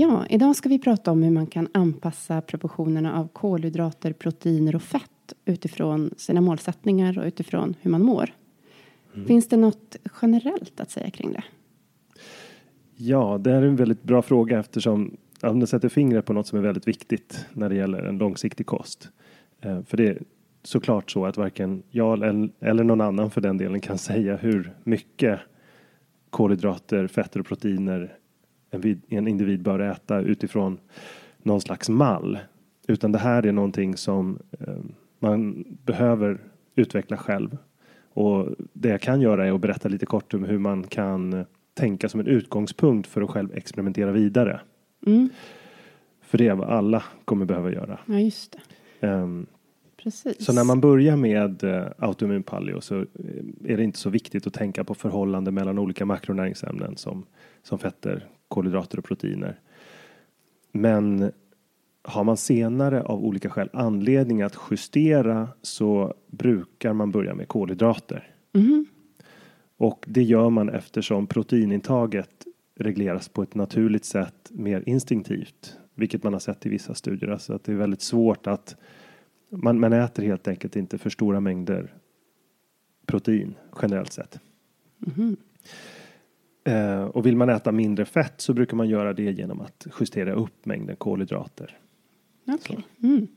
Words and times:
Ja, 0.00 0.26
idag 0.30 0.56
ska 0.56 0.68
vi 0.68 0.78
prata 0.78 1.10
om 1.10 1.22
hur 1.22 1.30
man 1.30 1.46
kan 1.46 1.68
anpassa 1.72 2.40
proportionerna 2.40 3.18
av 3.18 3.28
kolhydrater, 3.28 4.12
proteiner 4.12 4.74
och 4.74 4.82
fett 4.82 5.32
utifrån 5.44 6.10
sina 6.16 6.40
målsättningar 6.40 7.18
och 7.18 7.24
utifrån 7.24 7.74
hur 7.80 7.90
man 7.90 8.02
mår. 8.02 8.34
Mm. 9.14 9.26
Finns 9.26 9.48
det 9.48 9.56
något 9.56 9.96
generellt 10.22 10.80
att 10.80 10.90
säga 10.90 11.10
kring 11.10 11.32
det? 11.32 11.44
Ja, 12.96 13.38
det 13.38 13.52
är 13.52 13.62
en 13.62 13.76
väldigt 13.76 14.02
bra 14.02 14.22
fråga 14.22 14.58
eftersom 14.58 15.16
den 15.40 15.66
sätter 15.66 15.88
fingret 15.88 16.24
på 16.24 16.32
något 16.32 16.46
som 16.46 16.58
är 16.58 16.62
väldigt 16.62 16.88
viktigt 16.88 17.46
när 17.52 17.68
det 17.68 17.74
gäller 17.74 18.02
en 18.02 18.18
långsiktig 18.18 18.66
kost. 18.66 19.08
Eh, 19.60 19.82
för 19.82 19.96
det 19.96 20.08
är 20.08 20.22
såklart 20.62 21.10
så 21.10 21.26
att 21.26 21.36
varken 21.36 21.82
jag 21.90 22.22
eller 22.60 22.84
någon 22.84 23.00
annan 23.00 23.30
för 23.30 23.40
den 23.40 23.58
delen 23.58 23.80
kan 23.80 23.98
säga 24.08 24.36
hur 24.36 24.74
mycket 24.84 25.40
kolhydrater, 26.30 27.06
fetter 27.06 27.40
och 27.40 27.46
proteiner 27.46 28.17
en 29.08 29.28
individ 29.28 29.62
bör 29.62 29.78
äta 29.78 30.20
utifrån 30.20 30.78
någon 31.42 31.60
slags 31.60 31.88
mall. 31.88 32.38
Utan 32.88 33.12
det 33.12 33.18
här 33.18 33.46
är 33.46 33.52
någonting 33.52 33.96
som 33.96 34.38
eh, 34.60 34.74
man 35.18 35.64
behöver 35.84 36.38
utveckla 36.74 37.16
själv. 37.16 37.56
Och 38.12 38.48
det 38.72 38.88
jag 38.88 39.00
kan 39.00 39.20
göra 39.20 39.46
är 39.46 39.52
att 39.52 39.60
berätta 39.60 39.88
lite 39.88 40.06
kort 40.06 40.34
om 40.34 40.44
hur 40.44 40.58
man 40.58 40.82
kan 40.82 41.44
tänka 41.74 42.08
som 42.08 42.20
en 42.20 42.26
utgångspunkt 42.26 43.08
för 43.08 43.22
att 43.22 43.30
själv 43.30 43.52
experimentera 43.54 44.12
vidare. 44.12 44.60
Mm. 45.06 45.28
För 46.20 46.38
det 46.38 46.48
är 46.48 46.54
vad 46.54 46.68
alla 46.68 47.02
kommer 47.24 47.44
behöva 47.44 47.72
göra. 47.72 47.98
Ja, 48.06 48.18
just 48.18 48.56
det. 49.00 49.06
Um, 49.08 49.46
Precis. 50.02 50.44
Så 50.44 50.52
när 50.52 50.64
man 50.64 50.80
börjar 50.80 51.16
med 51.16 51.64
eh, 51.64 51.86
autoimmun 51.98 52.42
paleo 52.42 52.80
så 52.80 52.98
eh, 52.98 53.04
är 53.64 53.76
det 53.76 53.84
inte 53.84 53.98
så 53.98 54.10
viktigt 54.10 54.46
att 54.46 54.54
tänka 54.54 54.84
på 54.84 54.94
förhållande 54.94 55.50
mellan 55.50 55.78
olika 55.78 56.04
makronäringsämnen 56.04 56.96
som, 56.96 57.26
som 57.62 57.78
fetter, 57.78 58.26
kolhydrater 58.48 58.98
och 58.98 59.04
proteiner. 59.04 59.60
Men 60.72 61.32
har 62.02 62.24
man 62.24 62.36
senare 62.36 63.02
av 63.02 63.24
olika 63.24 63.50
skäl 63.50 63.70
anledning 63.72 64.42
att 64.42 64.58
justera 64.70 65.48
så 65.62 66.14
brukar 66.26 66.92
man 66.92 67.10
börja 67.10 67.34
med 67.34 67.48
kolhydrater. 67.48 68.34
Mhm. 68.52 68.86
Och 69.76 70.04
det 70.08 70.22
gör 70.22 70.50
man 70.50 70.68
eftersom 70.68 71.26
proteinintaget 71.26 72.46
regleras 72.74 73.28
på 73.28 73.42
ett 73.42 73.54
naturligt 73.54 74.04
sätt 74.04 74.50
mer 74.50 74.82
instinktivt. 74.86 75.76
Vilket 75.94 76.22
man 76.22 76.32
har 76.32 76.40
sett 76.40 76.66
i 76.66 76.68
vissa 76.68 76.94
studier. 76.94 77.30
Alltså 77.30 77.54
att 77.54 77.64
det 77.64 77.72
är 77.72 77.76
väldigt 77.76 78.02
svårt 78.02 78.46
att 78.46 78.76
man, 79.50 79.80
man 79.80 79.92
äter 79.92 80.22
helt 80.22 80.48
enkelt 80.48 80.76
inte 80.76 80.98
för 80.98 81.10
stora 81.10 81.40
mängder 81.40 81.94
protein 83.06 83.54
generellt 83.82 84.12
sett. 84.12 84.40
Eh, 86.64 87.02
och 87.02 87.26
vill 87.26 87.36
man 87.36 87.48
äta 87.48 87.72
mindre 87.72 88.04
fett 88.04 88.40
så 88.40 88.54
brukar 88.54 88.76
man 88.76 88.88
göra 88.88 89.12
det 89.12 89.32
genom 89.32 89.60
att 89.60 89.86
justera 90.00 90.32
upp 90.32 90.66
mängden 90.66 90.96
kolhydrater. 90.96 91.78
Okej. 92.46 92.78
Mm. 93.02 93.28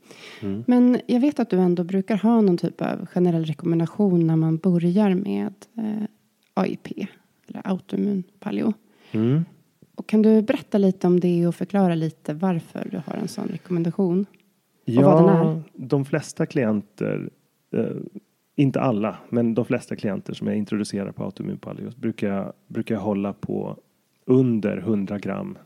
Men 0.66 1.00
jag 1.06 1.20
vet 1.20 1.40
att 1.40 1.50
du 1.50 1.56
ändå 1.56 1.84
brukar 1.84 2.16
ha 2.16 2.40
någon 2.40 2.56
typ 2.56 2.82
av 2.82 3.06
generell 3.06 3.44
rekommendation 3.44 4.26
när 4.26 4.36
man 4.36 4.56
börjar 4.56 5.14
med 5.14 5.54
eh, 5.76 6.08
AIP 6.54 6.86
eller 7.46 7.62
autoimmun 7.64 8.22
paleo. 8.40 8.72
Mm. 9.12 9.44
Och 9.94 10.06
kan 10.08 10.22
du 10.22 10.42
berätta 10.42 10.78
lite 10.78 11.06
om 11.06 11.20
det 11.20 11.46
och 11.46 11.54
förklara 11.54 11.94
lite 11.94 12.34
varför 12.34 12.88
du 12.90 12.96
har 13.06 13.14
en 13.14 13.28
sån 13.28 13.48
rekommendation? 13.48 14.26
Ja, 14.84 15.62
de 15.74 16.04
flesta 16.04 16.46
klienter, 16.46 17.30
eh, 17.76 17.96
inte 18.56 18.80
alla, 18.80 19.16
men 19.28 19.54
de 19.54 19.64
flesta 19.64 19.96
klienter 19.96 20.34
som 20.34 20.46
jag 20.46 20.56
introducerar 20.56 21.12
på 21.12 21.24
autoimmun 21.24 21.58
paleo 21.58 21.90
brukar, 21.96 22.28
jag- 22.28 22.52
brukar 22.66 22.94
jag 22.94 23.02
hålla 23.02 23.32
på 23.32 23.76
under 24.24 24.76
100 24.78 25.18
gram 25.18 25.58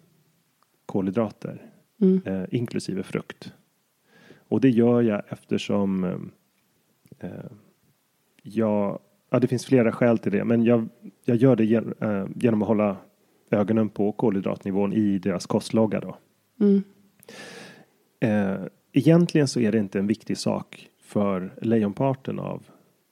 kolhydrater, 0.87 1.63
Mm. 2.01 2.21
eh, 2.25 2.45
inklusive 2.51 3.03
frukt. 3.03 3.53
Och 4.49 4.61
det 4.61 4.71
gör 4.71 5.03
jag 5.03 5.23
eftersom 5.29 6.05
eh, 6.05 6.17
eh, 7.19 7.31
jag, 8.43 8.99
ja 9.31 9.39
det 9.41 9.47
finns 9.47 9.67
flera 9.67 9.93
skäl 9.93 10.19
till 10.19 10.33
det, 10.33 10.45
men 10.45 10.65
jag, 10.65 10.89
jag 11.25 11.37
gör 11.37 11.57
det 11.57 11.65
gen, 11.65 11.95
eh, 12.01 12.27
genom 12.37 12.63
att 12.63 12.69
hålla 12.69 12.97
ögonen 13.51 13.89
på 13.89 14.13
kolhydratnivån 14.13 14.93
i 14.93 15.19
deras 15.19 15.47
kostlogga 15.47 16.01
då. 16.01 16.17
Mm. 16.61 16.83
Eh, 18.21 18.67
egentligen 18.93 19.49
så 19.49 19.61
är 19.61 19.73
det 19.73 19.79
inte 19.79 19.99
en 19.99 20.07
viktig 20.07 20.37
sak 20.39 20.89
för 21.01 21.55
lejonparten 21.63 22.39
av 22.39 22.63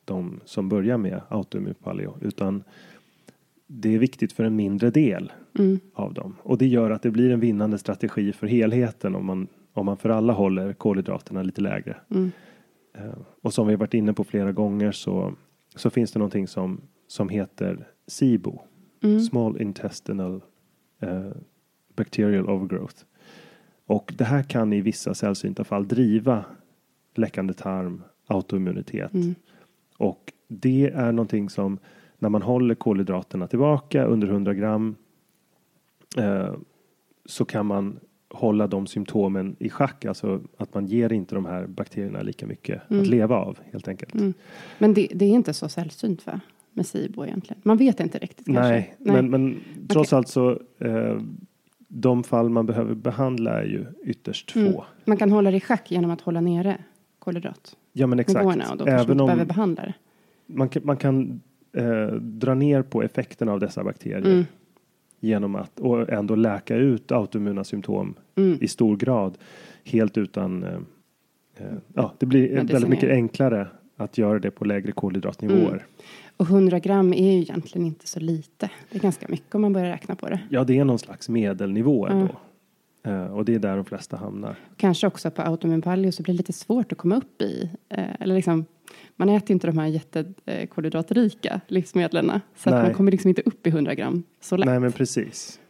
de 0.05 0.41
som 0.45 0.69
börjar 0.69 0.99
med 0.99 1.21
autoimmun 1.29 1.75
paleo 1.75 2.17
utan 2.21 2.65
det 3.67 3.95
är 3.95 3.99
viktigt 3.99 4.33
för 4.33 4.45
en 4.45 4.57
mindre 4.57 4.91
del 4.91 5.33
Mm. 5.59 5.81
av 5.93 6.15
dem 6.15 6.37
och 6.43 6.59
det 6.59 6.67
gör 6.67 6.91
att 6.91 7.03
det 7.03 7.11
blir 7.11 7.31
en 7.31 7.41
vinnande 7.41 7.79
strategi 7.79 8.33
för 8.33 8.47
helheten 8.47 9.15
om 9.15 9.27
man 9.27 9.49
om 9.73 9.87
man 9.87 9.97
för 9.97 10.09
alla 10.09 10.33
håller 10.33 10.73
kolhydraterna 10.73 11.43
lite 11.43 11.61
lägre. 11.61 11.97
Mm. 12.11 12.33
Eh, 12.95 13.15
och 13.43 13.55
som 13.55 13.67
vi 13.67 13.73
har 13.73 13.79
varit 13.79 13.95
inne 13.95 14.13
på 14.13 14.25
flera 14.25 14.53
gånger 14.53 14.93
så 14.93 15.35
så 15.77 15.91
finns 15.91 16.13
det 16.13 16.19
någonting 16.19 16.49
som 16.49 16.81
som 17.07 17.29
heter 17.29 17.89
SIBO, 18.07 18.61
Mm. 19.03 19.21
Small 19.21 19.61
Intestinal 19.61 20.41
eh, 21.01 21.31
Bacterial 21.97 22.49
Overgrowth. 22.51 22.97
Och 23.87 24.15
det 24.19 24.25
här 24.25 24.43
kan 24.43 24.73
i 24.73 24.81
vissa 24.81 25.15
sällsynta 25.15 25.65
fall 25.65 25.89
driva 25.89 26.45
läckande 27.15 27.53
tarm, 27.55 28.03
autoimmunitet. 28.27 29.15
Mm. 29.15 29.35
Och 30.05 30.33
det 30.49 30.91
är 30.95 31.13
någonting 31.13 31.51
som 31.51 31.79
när 32.19 32.29
man 32.29 32.43
håller 32.43 32.75
kolhydraterna 32.75 33.47
tillbaka 33.47 34.05
under 34.05 34.29
100 34.29 34.55
gram 34.55 34.97
eh, 36.17 36.53
så 37.27 37.45
kan 37.45 37.67
man 37.67 38.01
hålla 38.31 38.67
de 38.67 38.87
symptomen 38.87 39.57
i 39.59 39.71
schack, 39.71 40.05
alltså 40.05 40.41
att 40.57 40.75
man 40.75 40.87
ger 40.87 41.13
inte 41.13 41.35
de 41.35 41.45
här 41.47 41.67
bakterierna 41.67 42.23
lika 42.23 42.47
mycket 42.47 42.83
att 42.91 43.07
leva 43.07 43.37
av 43.37 43.59
helt 43.73 43.89
enkelt. 43.89 44.15
Mm. 44.15 44.35
Men 44.79 44.95
det, 44.95 45.09
det 45.15 45.25
är 45.25 45.31
inte 45.31 45.53
så 45.53 45.69
sällsynt 45.69 46.27
va? 46.27 46.41
Med 46.73 46.87
SIBO 46.87 47.25
egentligen. 47.25 47.61
Man 47.65 47.77
vet 47.77 48.01
inte 48.01 48.19
riktigt 48.19 48.47
kanske. 48.47 48.63
Nej, 48.63 48.95
Men, 48.99 49.31
men 49.31 49.61
trots 49.89 50.13
allt 50.13 50.29
så 50.29 50.51
eh, 50.79 51.19
de 51.89 52.25
fall 52.25 52.49
man 52.49 52.67
behöver 52.67 52.95
behandla 52.95 53.63
är 53.63 53.65
ju 53.65 53.87
ytterst 54.05 54.57
Mm. 54.57 54.73
få. 54.73 54.85
Man 55.05 55.17
kan 55.17 55.31
hålla 55.31 55.51
det 55.51 55.57
i 55.57 55.61
schack 55.61 55.91
genom 55.91 56.11
att 56.11 56.21
hålla 56.21 56.41
nere 56.41 56.79
kolhydratnivåerna 57.25 57.79
Ja 57.93 58.07
men 58.07 58.19
exakt. 58.19 58.45
och 58.47 58.53
då 58.79 58.85
kanske 58.85 58.85
man 58.85 58.89
Även 58.89 59.01
inte 59.11 59.15
behöver 59.25 59.43
om 59.43 59.49
behandla 59.49 59.83
det. 59.83 59.95
man 60.47 60.69
kan, 60.69 60.83
man 60.87 60.97
kan 60.97 61.41
eh, 61.77 62.07
dra 62.17 62.55
ner 62.55 62.83
på 62.83 63.03
effekten 63.03 63.49
av 63.49 63.61
dessa 63.61 63.85
bakterier 63.85 64.27
Mm. 64.33 64.45
genom 65.21 65.55
att 65.57 65.81
och 65.81 66.09
ändå 66.11 66.35
läka 66.35 66.77
ut 66.77 67.13
autoimmuna 67.13 67.65
symptom 67.65 68.15
Mm. 68.37 68.59
i 68.61 68.69
stor 68.69 68.97
grad 68.97 69.39
helt 69.85 70.19
utan 70.19 70.63
eh, 70.63 70.71
eh, 71.57 71.67
ja, 71.95 72.15
det 72.19 72.27
blir 72.27 72.41
väldigt 72.41 72.57
Medicinering. 72.63 72.91
mycket 72.91 73.11
enklare 73.11 73.69
att 73.97 74.19
göra 74.19 74.39
det 74.39 74.51
på 74.51 74.65
lägre 74.65 74.93
kolhydratnivåer. 74.93 75.69
Mm. 75.69 75.81
Och 76.37 76.47
100 76.47 76.79
gram 76.79 77.13
är 77.13 77.33
ju 77.33 77.41
egentligen 77.41 77.87
inte 77.87 78.07
så 78.09 78.21
lite. 78.21 78.71
Det 78.91 78.99
är 78.99 79.01
ganska 79.03 79.27
mycket 79.29 79.55
om 79.55 79.61
man 79.63 79.73
börjar 79.73 79.87
räkna 79.91 80.15
på 80.17 80.29
det. 80.29 80.41
Ja, 80.51 80.65
det 80.65 80.79
är 80.79 80.85
någon 80.85 80.99
slags 80.99 81.29
medelnivå 81.29 82.07
ändå. 82.07 82.29
Eh, 83.05 83.25
och 83.27 83.45
det 83.45 83.55
är 83.55 83.59
där 83.59 83.77
de 83.77 83.85
flesta 83.85 84.17
hamnar. 84.17 84.57
Kanske 84.77 85.07
också 85.07 85.31
på 85.31 85.43
autoimmun 85.43 85.83
paleo 85.83 86.13
så 86.13 86.23
blir 86.23 86.35
det 86.35 86.39
lite 86.39 86.53
svårt 86.53 86.93
att 86.93 86.99
komma 86.99 87.17
upp 87.17 87.43
i. 87.43 87.71
Eh, 87.89 88.21
eller 88.23 88.35
liksom, 88.35 88.65
man 89.17 89.29
äter 89.29 89.51
inte 89.55 89.67
de 89.67 89.79
här 89.79 89.87
jättekolhydratrika 89.87 91.61
livsmedlen. 91.69 92.33
Så 92.57 92.71
att 92.71 92.83
man 92.85 92.95
kommer 92.95 93.11
liksom 93.13 93.29
inte 93.29 93.43
upp 93.43 93.67
i 93.67 93.71
100 93.71 93.95
gram 93.95 94.23
så 94.41 94.57
lätt. 94.57 94.67
Nej, 94.67 94.81
men 94.81 94.93
precis. 94.93 95.61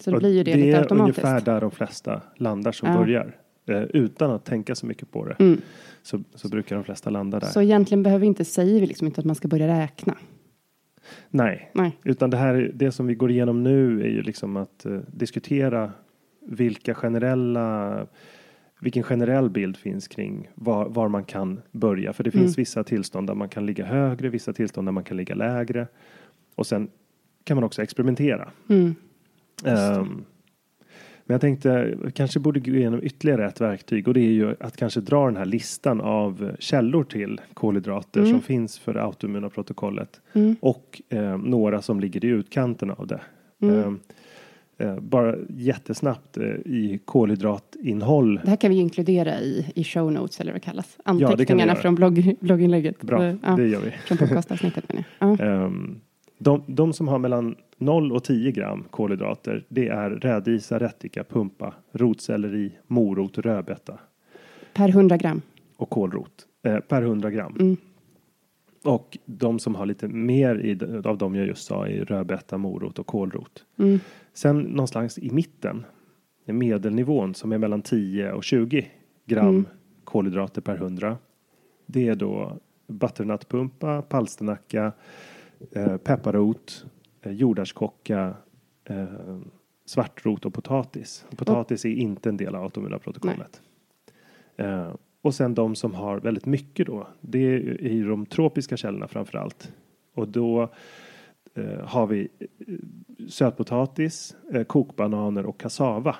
så 0.00 0.10
det 0.10 0.16
Och 0.16 0.20
blir 0.20 0.32
ju 0.32 0.42
det, 0.42 0.50
det 0.52 0.56
lite 0.56 0.76
är 0.78 0.82
automatiskt. 0.82 1.18
ungefär 1.24 1.40
där 1.40 1.60
de 1.60 1.70
flesta 1.70 2.20
landar 2.36 2.72
som 2.72 2.88
Ja. 2.88 2.98
börjar. 2.98 3.36
Eh, 3.68 3.82
utan 3.82 4.30
att 4.30 4.44
tänka 4.44 4.74
så 4.74 4.86
mycket 4.86 5.10
på 5.10 5.24
det. 5.24 5.36
Mm. 5.38 5.60
Så, 6.02 6.20
så 6.34 6.48
brukar 6.48 6.76
de 6.76 6.84
flesta 6.84 7.10
landa 7.10 7.40
där. 7.40 7.46
Så 7.46 7.62
egentligen 7.62 8.02
behöver 8.02 8.20
vi 8.20 8.26
inte 8.26 8.44
säga 8.44 8.80
vi 8.80 8.86
liksom 8.86 9.06
inte 9.06 9.20
att 9.20 9.24
man 9.24 9.34
ska 9.36 9.48
börja 9.48 9.68
räkna. 9.82 10.14
Nej, 11.30 11.70
Nej. 11.74 11.98
utan 12.04 12.30
det 12.30 12.36
här, 12.36 12.70
det 12.74 12.92
som 12.92 13.06
vi 13.06 13.14
går 13.14 13.30
igenom 13.30 13.62
nu 13.62 14.00
är 14.02 14.08
ju 14.08 14.22
liksom 14.22 14.56
att 14.56 14.86
eh, 14.86 14.98
diskutera 15.06 15.92
vilka 16.46 16.94
generella 16.94 18.06
vilken 18.80 19.02
generell 19.02 19.50
bild 19.50 19.76
finns 19.76 20.08
kring 20.08 20.48
var, 20.54 20.88
var 20.88 21.08
man 21.08 21.24
kan 21.24 21.60
börja. 21.72 22.12
För 22.12 22.24
det 22.24 22.30
finns 22.30 22.44
Mm. 22.44 22.54
vissa 22.56 22.84
tillstånd 22.84 23.26
där 23.26 23.34
man 23.34 23.48
kan 23.48 23.66
ligga 23.66 23.84
högre, 23.84 24.28
vissa 24.28 24.52
tillstånd 24.52 24.86
där 24.88 24.92
man 24.92 25.04
kan 25.04 25.16
ligga 25.16 25.34
lägre. 25.34 25.86
Och 26.54 26.66
sen 26.66 26.88
kan 27.44 27.56
man 27.56 27.64
också 27.64 27.82
experimentera. 27.82 28.50
Mm. 28.68 28.94
Ehm, 29.64 30.24
men 31.26 31.34
jag 31.34 31.40
tänkte 31.40 31.94
kanske 32.14 32.40
borde 32.40 32.60
gå 32.60 32.70
igenom 32.70 33.00
ytterligare 33.02 33.46
ett 33.46 33.60
verktyg 33.60 34.08
och 34.08 34.14
det 34.14 34.20
är 34.20 34.32
ju 34.32 34.54
att 34.60 34.76
kanske 34.76 35.00
dra 35.00 35.26
den 35.26 35.36
här 35.36 35.44
listan 35.44 36.00
av 36.00 36.52
källor 36.58 37.04
till 37.04 37.40
kolhydrater 37.54 38.20
Mm. 38.20 38.32
som 38.32 38.42
finns 38.42 38.78
för 38.78 38.94
det 38.94 39.02
autoimmuna 39.02 39.48
protokollet 39.50 40.20
Mm. 40.32 40.56
och 40.60 41.02
eh, 41.08 41.38
några 41.38 41.82
som 41.82 42.00
ligger 42.00 42.24
i 42.24 42.28
utkanten 42.28 42.90
av 42.90 43.06
det. 43.06 43.20
Mm. 43.62 43.98
Eh, 44.78 45.00
bara 45.00 45.34
jättesnabbt 45.48 46.36
eh, 46.36 46.44
i 46.46 47.00
kolhydratinnehåll. 47.04 48.40
Det 48.44 48.50
här 48.50 48.56
kan 48.56 48.70
vi 48.70 48.76
inkludera 48.76 49.40
i, 49.40 49.72
i 49.74 49.84
show 49.84 50.12
notes 50.12 50.40
eller 50.40 50.52
vad 50.52 50.60
det 50.60 50.64
kallas. 50.64 50.98
Anteckningarna 51.04 51.72
göra. 51.72 51.80
från 51.82 51.94
blogg, 51.94 52.36
blogginlägget. 52.40 53.02
Bra, 53.02 53.24
Eh, 53.24 53.34
Ja, 53.42 53.56
det 53.56 53.66
gör 53.68 53.80
vi. 53.80 53.90
Från 53.90 54.18
podcastavsnittet 54.18 54.84
menar 54.92 55.04
jag. 55.18 55.40
Ja. 55.40 55.44
Ehm, 55.44 56.00
de, 56.38 56.62
de 56.66 56.92
som 56.92 57.08
har 57.08 57.18
mellan 57.18 57.54
0 57.78 58.12
och 58.12 58.24
10 58.24 58.52
gram 58.52 58.84
kolhydrater 58.90 59.64
det 59.68 59.88
är 59.88 60.10
rädisa, 60.10 60.78
rättika, 60.78 61.24
pumpa, 61.24 61.74
rotselleri, 61.92 62.72
morot, 62.86 63.38
rödbeta 63.38 63.98
Per 64.74 64.88
100 64.88 65.16
gram. 65.16 65.40
och 65.76 65.90
kålrot 65.90 66.46
eh, 66.66 66.78
per 66.78 67.02
100 67.02 67.30
gram. 67.30 67.56
Mm. 67.60 67.76
Och 68.84 69.18
de 69.26 69.58
som 69.58 69.74
har 69.74 69.86
lite 69.86 70.08
mer 70.08 70.56
i, 70.56 71.00
av 71.08 71.18
de 71.18 71.34
jag 71.34 71.46
just 71.46 71.66
sa 71.66 71.88
är 71.88 72.04
rödbeta, 72.04 72.58
morot 72.58 72.98
och 72.98 73.06
kålrot. 73.06 73.64
Mm. 73.78 74.00
Sen 74.32 74.60
någonstans 74.60 75.18
i 75.18 75.30
mitten, 75.30 75.84
medelnivån 76.44 77.34
som 77.34 77.52
är 77.52 77.58
mellan 77.58 77.82
10 77.82 78.32
och 78.32 78.44
20 78.44 78.86
gram 79.26 79.48
Mm. 79.48 79.64
kolhydrater 80.04 80.60
per 80.60 80.76
100. 80.76 81.18
Det 81.86 82.08
är 82.08 82.14
då 82.14 82.58
butternutpumpa, 82.86 84.02
palsternacka, 84.02 84.92
eh, 85.72 85.96
pepparrot, 85.96 86.86
eh, 87.22 87.32
jordärtskocka, 87.32 88.34
eh, 88.84 89.38
svartrot 89.86 90.44
och 90.44 90.54
potatis. 90.54 91.26
Och 91.30 91.38
potatis 91.38 91.84
är 91.84 91.88
inte 91.88 92.28
en 92.28 92.36
del 92.36 92.54
av 92.54 92.62
autoimmuna 92.62 92.98
protokollet. 92.98 93.62
Eh, 94.56 94.94
och 95.24 95.34
sen 95.34 95.54
de 95.54 95.74
som 95.74 95.94
har 95.94 96.20
väldigt 96.20 96.46
mycket 96.46 96.86
då, 96.86 97.06
det 97.20 97.38
är 97.38 97.80
i 97.82 98.02
de 98.02 98.26
tropiska 98.26 98.76
källorna 98.76 99.08
framför 99.08 99.38
allt. 99.38 99.72
Och 100.14 100.28
då 100.28 100.72
eh, 101.54 101.80
har 101.86 102.06
vi 102.06 102.28
eh, 102.38 102.46
sötpotatis, 103.28 104.36
eh, 104.52 104.64
kokbananer 104.64 105.46
och 105.46 105.60
kassava. 105.60 106.16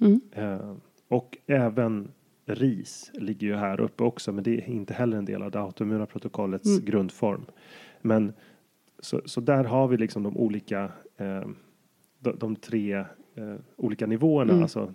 Mm. 0.00 0.20
Eh, 0.32 0.74
och 1.08 1.38
även 1.46 2.08
ris 2.46 3.10
ligger 3.14 3.46
ju 3.46 3.54
här 3.54 3.80
uppe 3.80 4.04
också, 4.04 4.32
men 4.32 4.44
det 4.44 4.50
är 4.50 4.68
inte 4.68 4.94
heller 4.94 5.16
en 5.16 5.24
del 5.24 5.42
av 5.42 5.50
det 5.50 5.60
autoimmuna 5.60 6.06
protokollets 6.06 6.68
Mm. 6.68 6.84
grundform. 6.84 7.46
Men 8.02 8.32
så, 8.98 9.20
så 9.24 9.40
där 9.40 9.64
har 9.64 9.88
vi 9.88 9.96
liksom 9.96 10.22
de 10.22 10.36
olika, 10.36 10.92
eh, 11.16 11.48
de, 12.18 12.38
de 12.38 12.56
tre 12.56 12.94
eh, 13.34 13.54
olika 13.76 14.06
nivåerna. 14.06 14.52
Mm. 14.52 14.62
Alltså, 14.62 14.92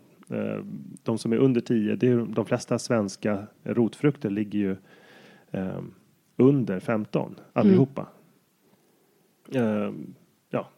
de 1.03 1.17
som 1.17 1.33
är 1.33 1.37
under 1.37 1.61
10, 1.61 1.95
det 1.95 2.07
är 2.07 2.17
de 2.17 2.45
flesta 2.45 2.79
svenska 2.79 3.47
rotfrukter 3.63 4.29
ligger 4.29 4.59
ju 4.59 4.75
eh, 5.51 5.79
under 6.37 6.79
15 6.79 7.35
allihopa. 7.53 8.07
Eh, 9.55 9.91
ja, 10.49 10.69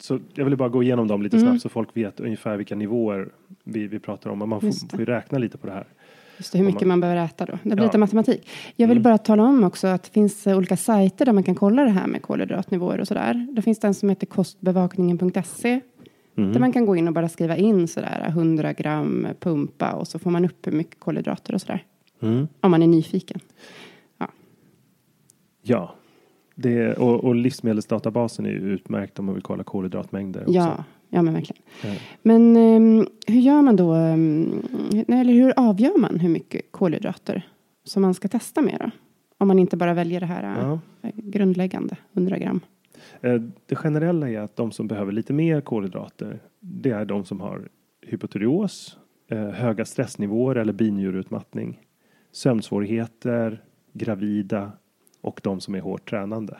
så 0.00 0.18
jag 0.34 0.44
ville 0.44 0.56
bara 0.56 0.68
gå 0.68 0.82
igenom 0.82 1.08
dem 1.08 1.22
lite 1.22 1.36
Mm. 1.36 1.48
snabbt 1.48 1.62
så 1.62 1.68
folk 1.68 1.96
vet 1.96 2.20
ungefär 2.20 2.56
vilka 2.56 2.74
nivåer 2.74 3.28
vi, 3.64 3.86
vi 3.86 3.98
pratar 3.98 4.30
om. 4.30 4.38
Men 4.38 4.48
man 4.48 4.60
får, 4.60 4.88
får 4.90 5.00
ju 5.00 5.06
räkna 5.06 5.38
lite 5.38 5.58
på 5.58 5.66
det 5.66 5.72
här. 5.72 5.86
Just 6.36 6.52
det, 6.52 6.58
hur 6.58 6.66
mycket 6.66 6.80
man- 6.80 6.88
man 6.88 7.00
behöver 7.00 7.24
äta 7.24 7.44
då. 7.46 7.52
Det 7.52 7.68
blir 7.68 7.76
Ja. 7.78 7.82
lite 7.84 7.98
matematik. 7.98 8.48
Jag 8.76 8.88
vill 8.88 8.96
Mm. 8.96 9.02
bara 9.02 9.18
tala 9.18 9.42
om 9.42 9.64
också 9.64 9.86
att 9.88 10.02
det 10.02 10.10
finns 10.10 10.46
eh, 10.46 10.56
olika 10.58 10.76
sajter 10.76 11.24
där 11.24 11.32
man 11.32 11.42
kan 11.42 11.54
kolla 11.54 11.82
det 11.84 11.90
här 11.90 12.06
med 12.06 12.22
kolhydratnivåer 12.22 13.00
och 13.00 13.08
sådär. 13.08 13.46
Det 13.52 13.62
finns 13.62 13.78
den 13.80 13.94
som 13.94 14.08
heter 14.08 14.26
kostbevakningen.se 14.26 15.80
Mm. 16.36 16.52
där 16.52 16.60
man 16.60 16.72
kan 16.72 16.86
gå 16.86 16.96
in 16.96 17.08
och 17.08 17.14
bara 17.14 17.28
skriva 17.28 17.56
in 17.56 17.88
sådär 17.88 18.24
100 18.28 18.72
gram 18.72 19.26
pumpa 19.40 19.92
och 19.92 20.08
så 20.08 20.18
får 20.18 20.30
man 20.30 20.44
upp 20.44 20.66
hur 20.66 20.72
mycket 20.72 21.00
kolhydrater 21.00 21.54
och 21.54 21.60
sådär. 21.60 21.84
Mm. 22.22 22.48
Om 22.60 22.70
man 22.70 22.82
är 22.82 22.86
nyfiken. 22.86 23.40
Ja, 25.62 25.94
det, 26.54 26.94
och, 26.94 27.24
och 27.24 27.34
livsmedelsdatabasen 27.34 28.46
är 28.46 28.50
ju 28.50 28.58
utmärkt 28.58 29.18
om 29.18 29.24
man 29.24 29.34
vill 29.34 29.42
kolla 29.42 29.64
kolhydratmängder. 29.64 30.40
också. 30.40 30.52
Ja, 30.52 30.84
ja 31.08 31.22
men 31.22 31.34
verkligen. 31.34 31.62
Ja. 31.84 31.90
Men 32.22 32.56
ehm, 32.56 33.06
hur 33.26 33.40
gör 33.40 33.62
man 33.62 33.76
då? 33.76 33.94
nej, 33.94 35.20
eller 35.20 35.32
hur 35.32 35.52
avgör 35.56 35.98
man 35.98 36.18
hur 36.20 36.28
mycket 36.28 36.72
kolhydrater 36.72 37.42
som 37.84 38.02
man 38.02 38.14
ska 38.14 38.28
testa 38.28 38.62
med 38.62 38.76
då? 38.80 38.90
Om 39.38 39.48
man 39.48 39.58
inte 39.58 39.76
bara 39.76 39.94
väljer 39.94 40.20
det 40.20 40.26
här 40.26 40.60
Ja. 40.60 40.78
eh, 41.02 41.10
grundläggande, 41.16 41.96
100 42.12 42.38
gram. 42.38 42.60
Eh, 43.22 43.40
Det 43.66 43.76
generella 43.76 44.30
är 44.30 44.40
att 44.40 44.56
de 44.56 44.72
som 44.72 44.86
behöver 44.86 45.12
lite 45.12 45.32
mer 45.32 45.60
kolhydrater, 45.60 46.40
det 46.60 46.90
är 46.90 47.04
de 47.04 47.24
som 47.24 47.40
har 47.40 47.68
hypotyreos, 48.06 48.98
eh, 49.28 49.48
höga 49.48 49.84
stressnivåer 49.84 50.56
eller 50.56 50.72
binjurutmattning, 50.72 51.80
sömnsvårigheter, 52.32 53.62
gravida 53.92 54.72
och 55.20 55.40
de 55.42 55.60
som 55.60 55.74
är 55.74 55.80
hårt 55.80 56.10
tränande. 56.10 56.56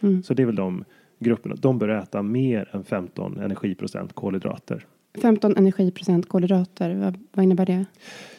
Mm. 0.00 0.22
Så 0.22 0.34
det 0.34 0.42
är 0.42 0.46
väl 0.46 0.56
de 0.56 0.84
grupperna. 1.18 1.54
De 1.54 1.78
bör 1.78 1.88
äta 1.88 2.22
mer 2.22 2.68
än 2.72 2.84
15 2.84 3.38
energiprocent 3.38 4.12
kolhydrater. 4.12 4.86
15 5.14 5.56
energiprocent 5.56 6.28
kolhydrater, 6.28 6.94
vad, 6.94 7.18
vad 7.32 7.44
innebär 7.44 7.66
det? 7.66 7.84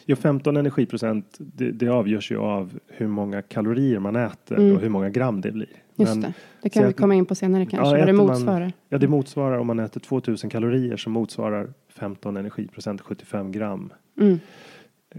Ja, 0.04 0.16
15 0.16 0.56
energiprocent, 0.56 1.36
det, 1.38 1.70
det 1.72 1.88
avgörs 1.88 2.30
ju 2.32 2.36
av 2.38 2.78
hur 2.88 3.06
många 3.06 3.42
kalorier 3.42 3.98
man 3.98 4.16
äter 4.16 4.58
Mm. 4.58 4.74
och 4.76 4.80
hur 4.82 4.88
många 4.88 5.10
gram 5.10 5.40
det 5.40 5.52
blir. 5.52 5.68
Just 5.96 6.12
Men- 6.14 6.20
det, 6.20 6.32
det 6.62 6.68
kan 6.68 6.82
vi 6.82 6.88
att- 6.88 6.96
komma 6.96 7.14
in 7.14 7.26
på 7.26 7.34
senare 7.34 7.66
kanske, 7.66 7.76
Ja, 7.86 7.90
vad 7.90 7.98
det 7.98 8.02
äter 8.02 8.12
man- 8.12 8.26
motsvarar. 8.26 8.72
Ja, 8.88 8.98
det 8.98 9.08
motsvarar 9.08 9.58
om 9.58 9.66
man 9.66 9.78
äter 9.78 10.00
2000 10.00 10.50
kalorier 10.50 10.96
så 10.96 11.10
motsvarar 11.10 11.72
15 11.88 12.36
energiprocent 12.36 13.00
75 13.00 13.52
gram 13.52 13.92
Mm. 14.20 14.38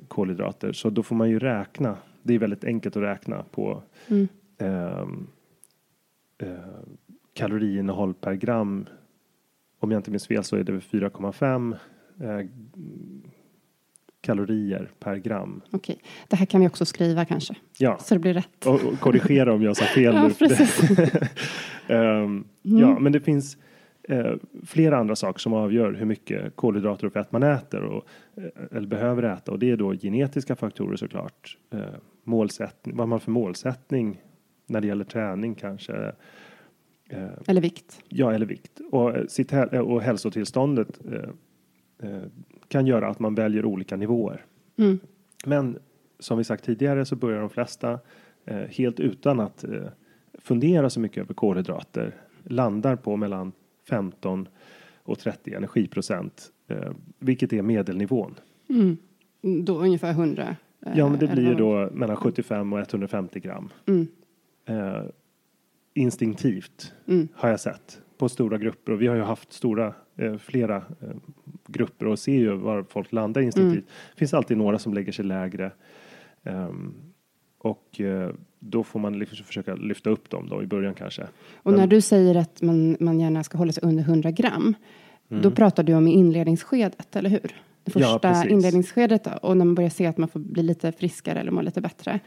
kolhydrater. 0.08 0.74
Så 0.74 0.90
då 0.90 1.04
får 1.04 1.16
man 1.16 1.30
ju 1.30 1.40
räkna. 1.40 1.96
Det 2.24 2.34
är 2.34 2.40
väldigt 2.40 2.64
enkelt 2.64 2.98
att 2.98 3.04
räkna 3.04 3.44
på 3.52 3.82
Mm. 4.08 4.28
ehm, 4.58 5.28
eh, 6.38 6.48
kaloriinnehåll 7.34 8.14
per 8.14 8.34
gram. 8.34 8.86
Om 9.84 9.92
jag 9.92 10.00
inte 10.00 10.12
minns 10.12 10.28
fel 10.28 10.44
så 10.44 10.56
är 10.56 10.64
det 10.64 10.72
väl 10.72 10.82
4,5 10.82 11.76
eh, 12.22 12.48
kalorier 14.22 14.90
per 15.00 15.16
gram. 15.16 15.62
Okej, 15.72 16.00
det 16.28 16.36
här 16.36 16.46
kan 16.46 16.62
vi 16.62 16.68
också 16.68 16.86
skriva 16.86 17.26
kanske, 17.26 17.56
Ja, 17.78 17.98
så 18.00 18.16
det 18.16 18.20
blir 18.20 18.34
rätt. 18.34 18.66
och, 18.66 18.74
och 18.86 19.00
korrigera 19.00 19.54
om 19.54 19.62
jag 19.64 19.78
sa 19.78 19.86
fel 19.96 20.16
Ja, 20.16 20.30
precis. 20.40 21.00
Ehm, 21.88 22.44
Ja, 22.62 23.00
men 23.00 23.12
det 23.12 23.20
finns 23.20 23.58
eh, 24.10 24.34
flera 24.66 24.98
andra 24.98 25.16
saker 25.16 25.40
som 25.40 25.54
avgör 25.54 25.94
hur 25.94 26.06
mycket 26.06 26.56
kolhydrater 26.56 27.08
och 27.08 27.14
fett 27.14 27.32
man 27.32 27.44
äter 27.44 27.84
och, 27.84 28.08
eh, 28.38 28.78
eller 28.78 28.88
behöver 28.88 29.24
äta. 29.24 29.52
Och 29.52 29.60
det 29.60 29.72
är 29.72 29.78
då 29.78 29.94
genetiska 29.94 30.56
faktorer 30.56 30.96
såklart. 30.96 31.58
Eh, 31.74 31.80
målsättning, 32.24 32.98
vad 32.98 33.08
man 33.08 33.12
har 33.16 33.20
för 33.20 33.32
målsättning 33.32 34.22
när 34.68 34.82
det 34.82 34.88
gäller 34.88 35.06
träning 35.06 35.56
kanske. 35.56 36.12
Eh, 37.14 37.30
Eller 37.48 37.62
vikt. 37.62 38.02
ja, 38.10 38.34
eller 38.34 38.46
vikt. 38.46 38.82
Och, 38.92 39.16
eh, 39.18 39.26
sitt 39.28 39.52
häl- 39.52 39.82
och 39.82 40.02
hälsotillståndet 40.02 41.00
eh, 41.12 42.10
eh, 42.10 42.22
kan 42.68 42.88
göra 42.88 43.08
att 43.08 43.20
man 43.20 43.36
väljer 43.36 43.66
olika 43.66 43.96
nivåer. 43.96 44.46
Mm. 44.78 45.00
Men 45.46 45.78
som 46.20 46.38
vi 46.38 46.44
sagt 46.44 46.64
tidigare 46.64 47.06
så 47.06 47.16
börjar 47.16 47.40
de 47.40 47.50
flesta 47.50 48.00
eh, 48.46 48.58
helt 48.58 49.00
utan 49.00 49.40
att 49.40 49.64
eh, 49.64 49.72
fundera 50.40 50.90
så 50.90 51.00
mycket 51.00 51.24
över 51.24 51.34
kolhydrater 51.34 52.16
landar 52.44 52.96
på 52.96 53.16
mellan 53.18 53.52
15 53.90 54.48
och 55.04 55.20
30 55.20 55.54
energiprocent, 55.54 56.52
eh, 56.68 56.92
vilket 57.20 57.54
är 57.54 57.62
medelnivån. 57.62 58.36
Mm. 58.70 58.98
Då 59.66 59.78
ungefär 59.80 60.12
100. 60.12 60.56
eh, 60.86 60.92
Ja, 60.98 61.10
men 61.10 61.20
det 61.20 61.28
blir 61.28 61.44
ju 61.48 61.56
då 61.56 61.90
mellan 61.94 62.16
75 62.18 62.74
och 62.74 62.80
150 62.80 63.40
gram. 63.40 63.70
Mm. 63.86 64.08
Instinktivt 65.94 66.94
Mm. 67.08 67.28
har 67.36 67.50
jag 67.50 67.60
sett 67.60 68.02
på 68.18 68.30
stora 68.30 68.58
grupper 68.58 68.92
och 68.92 69.02
vi 69.02 69.08
har 69.08 69.16
ju 69.16 69.22
haft 69.22 69.54
stora, 69.54 69.94
eh, 70.18 70.38
flera 70.38 70.76
eh, 70.78 71.10
grupper 71.68 72.08
och 72.08 72.20
ser 72.20 72.38
ju 72.38 72.52
var 72.56 72.86
folk 72.90 73.12
landar 73.12 73.42
instinktivt. 73.42 73.86
Det 74.14 74.20
finns 74.20 74.34
alltid 74.34 74.58
några 74.58 74.80
som 74.80 74.94
lägger 74.94 75.12
sig 75.12 75.26
lägre. 75.26 75.72
Ehm, 76.44 76.94
och 77.58 78.02
eh, 78.02 78.30
då 78.60 78.84
får 78.84 79.00
man 79.00 79.20
liksom 79.20 79.46
försöka 79.46 79.76
lyfta 79.76 80.10
upp 80.10 80.30
dem 80.30 80.50
då 80.50 80.64
i 80.64 80.68
början 80.68 80.94
kanske. 80.94 81.24
Och 81.54 81.72
Men- 81.72 81.80
när 81.80 81.88
du 81.88 82.02
säger 82.02 82.36
att 82.36 82.62
man, 82.62 82.98
man 83.00 83.20
gärna 83.20 83.44
ska 83.44 83.58
hålla 83.58 83.72
sig 83.72 83.84
under 83.84 84.04
100 84.04 84.32
gram, 84.32 84.74
då 85.28 85.36
Mm. 85.36 85.52
pratar 85.52 85.84
du 85.84 85.94
om 85.94 86.08
inledningsskedet, 86.08 87.16
eller 87.16 87.30
hur? 87.30 87.40
Det 87.84 88.00
Ja, 88.00 88.14
första 88.14 88.20
precis. 88.20 88.52
inledningsskedet 88.52 89.24
då, 89.24 89.32
och 89.42 89.58
när 89.58 89.66
man 89.66 89.76
börjar 89.76 89.90
se 89.90 90.06
att 90.06 90.18
man 90.18 90.30
får 90.30 90.40
bli 90.40 90.64
lite 90.64 90.92
friskare 90.92 91.40
eller 91.40 91.52
må 91.52 91.62
lite 91.62 91.82
bättre, 91.82 92.20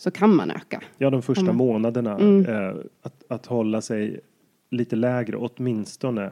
så 0.00 0.10
kan 0.10 0.34
man 0.36 0.50
öka. 0.50 0.82
Ja, 0.98 1.10
de 1.10 1.22
första 1.22 1.44
Mm. 1.44 1.56
månaderna. 1.56 2.18
Mm. 2.18 2.46
Eh, 2.46 2.74
att, 3.02 3.24
att 3.28 3.46
hålla 3.46 3.80
sig 3.80 4.20
lite 4.70 4.96
lägre, 4.96 5.36
åtminstone 5.36 6.30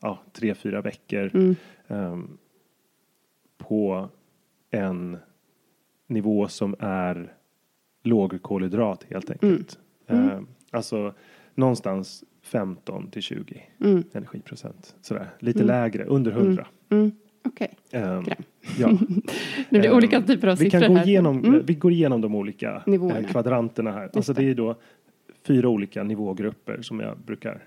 ja, 0.00 0.18
tre, 0.32 0.54
fyra 0.54 0.80
veckor. 0.80 1.30
Mm. 1.34 1.54
ehm, 1.88 2.38
på 3.58 4.08
en 4.70 5.18
nivå 6.06 6.48
som 6.48 6.74
är 6.78 7.32
lågkolhydrat 8.02 9.04
helt 9.10 9.30
enkelt. 9.30 9.78
Mm. 10.06 10.28
Ehm, 10.30 10.46
alltså 10.70 11.14
någonstans 11.54 12.24
15 12.42 13.10
till 13.10 13.22
20 13.22 13.62
Mm. 13.80 14.04
energiprocent. 14.12 14.96
Sådär. 15.00 15.30
Lite 15.38 15.58
Mm. 15.58 15.66
lägre, 15.66 16.04
under 16.04 16.32
100. 16.32 16.66
Okej, 17.44 17.74
Ehm, 17.90 18.22
gram. 18.24 18.42
ja. 18.78 18.88
det 19.70 19.78
blir 19.78 19.86
Ehm, 19.90 19.96
olika 19.96 20.22
typer 20.22 20.48
av 20.48 20.58
vi 20.58 20.64
siffror 20.64 20.80
kan 20.80 20.92
gå 20.92 20.98
här. 20.98 21.08
igenom, 21.08 21.38
Mm. 21.44 21.66
Vi 21.66 21.74
går 21.74 21.92
igenom 21.92 22.20
de 22.20 22.34
olika 22.34 22.82
Nivåerna. 22.86 23.18
eh, 23.18 23.26
kvadranterna 23.30 23.92
här. 23.92 24.10
Alltså 24.14 24.32
det. 24.32 24.50
är 24.50 24.54
då 24.54 24.76
fyra 25.46 25.68
olika 25.68 26.02
nivågrupper 26.02 26.82
som 26.82 27.00
jag 27.00 27.18
brukar 27.18 27.64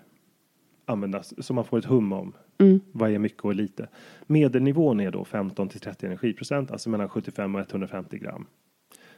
använda 0.85 1.23
så 1.23 1.53
man 1.53 1.65
får 1.65 1.77
ett 1.77 1.85
hum 1.85 2.13
om 2.13 2.33
Mm. 2.57 2.79
vad 2.91 3.11
är 3.11 3.19
mycket 3.19 3.45
och 3.45 3.55
lite. 3.55 3.87
Medelnivån 4.27 4.99
är 4.99 5.11
då 5.11 5.25
15 5.25 5.69
till 5.69 5.79
30 5.79 6.05
energiprocent, 6.05 6.71
alltså 6.71 6.89
mellan 6.89 7.09
75 7.09 7.55
och 7.55 7.61
150 7.61 8.17
gram. 8.17 8.45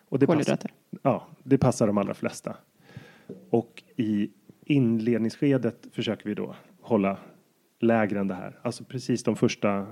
Och 0.09 0.19
det 0.19 0.25
passar, 0.27 0.35
Kolhydrater. 0.35 0.71
ja, 1.01 1.27
det 1.43 1.57
passar 1.57 1.87
de 1.87 1.97
allra 1.97 2.13
flesta. 2.13 2.55
Och 3.49 3.83
i 3.95 4.29
inledningsskedet 4.65 5.87
försöker 5.93 6.25
vi 6.29 6.33
då 6.35 6.55
hålla 6.81 7.17
lägre 7.79 8.19
än 8.19 8.27
det 8.27 8.33
här. 8.33 8.59
Alltså 8.61 8.83
precis 8.83 9.23
de 9.23 9.35
första 9.35 9.77
eh, 9.77 9.85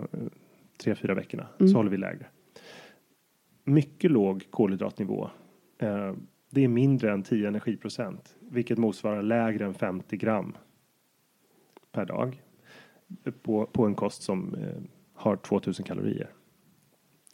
tre, 0.78 0.96
fyra 0.96 1.14
veckorna 1.14 1.48
Mm. 1.60 1.68
så 1.70 1.78
håller 1.78 1.92
vi 1.92 1.98
lägre. 1.98 2.26
Mycket 3.64 4.12
låg 4.12 4.48
kolhydratnivå. 4.50 5.30
Eh, 5.78 6.14
det 6.50 6.64
är 6.64 6.68
mindre 6.68 7.12
än 7.12 7.24
10 7.24 7.48
energiprocent, 7.48 8.36
vilket 8.42 8.78
motsvarar 8.78 9.22
lägre 9.22 9.66
än 9.66 9.74
50 9.74 10.18
gram 10.18 10.58
per 11.92 12.06
dag 12.06 12.42
på, 13.42 13.66
på 13.66 13.86
en 13.86 13.96
kost 13.96 14.22
som 14.22 14.56
eh, 14.56 14.82
har 15.14 15.36
2000 15.36 15.86
kalorier. 15.86 16.30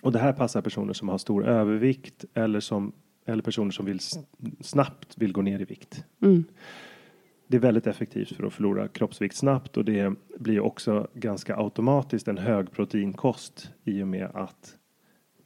Och 0.04 0.12
det 0.12 0.20
här 0.20 0.34
passar 0.34 0.62
personer 0.62 0.94
som 0.94 1.10
har 1.10 1.18
stor 1.18 1.46
övervikt 1.48 2.26
eller, 2.34 2.60
som, 2.60 2.92
eller 3.26 3.44
personer 3.44 3.72
som 3.72 3.86
vill 3.86 4.00
snabbt 4.60 5.18
vill 5.18 5.34
gå 5.34 5.42
ner 5.42 5.60
i 5.62 5.66
vikt. 5.66 6.06
Mm. 6.22 6.44
Det 7.52 7.58
är 7.58 7.62
väldigt 7.62 7.88
effektivt 7.88 8.36
för 8.36 8.44
att 8.44 8.54
förlora 8.54 8.88
kroppsvikt 8.88 9.36
snabbt 9.36 9.78
och 9.78 9.86
det 9.86 10.14
blir 10.40 10.60
också 10.60 11.08
ganska 11.14 11.58
automatiskt 11.58 12.28
en 12.28 12.38
hög 12.38 12.72
proteinkost 12.72 13.72
i 13.84 14.04
och 14.04 14.08
med 14.08 14.30
att 14.34 14.76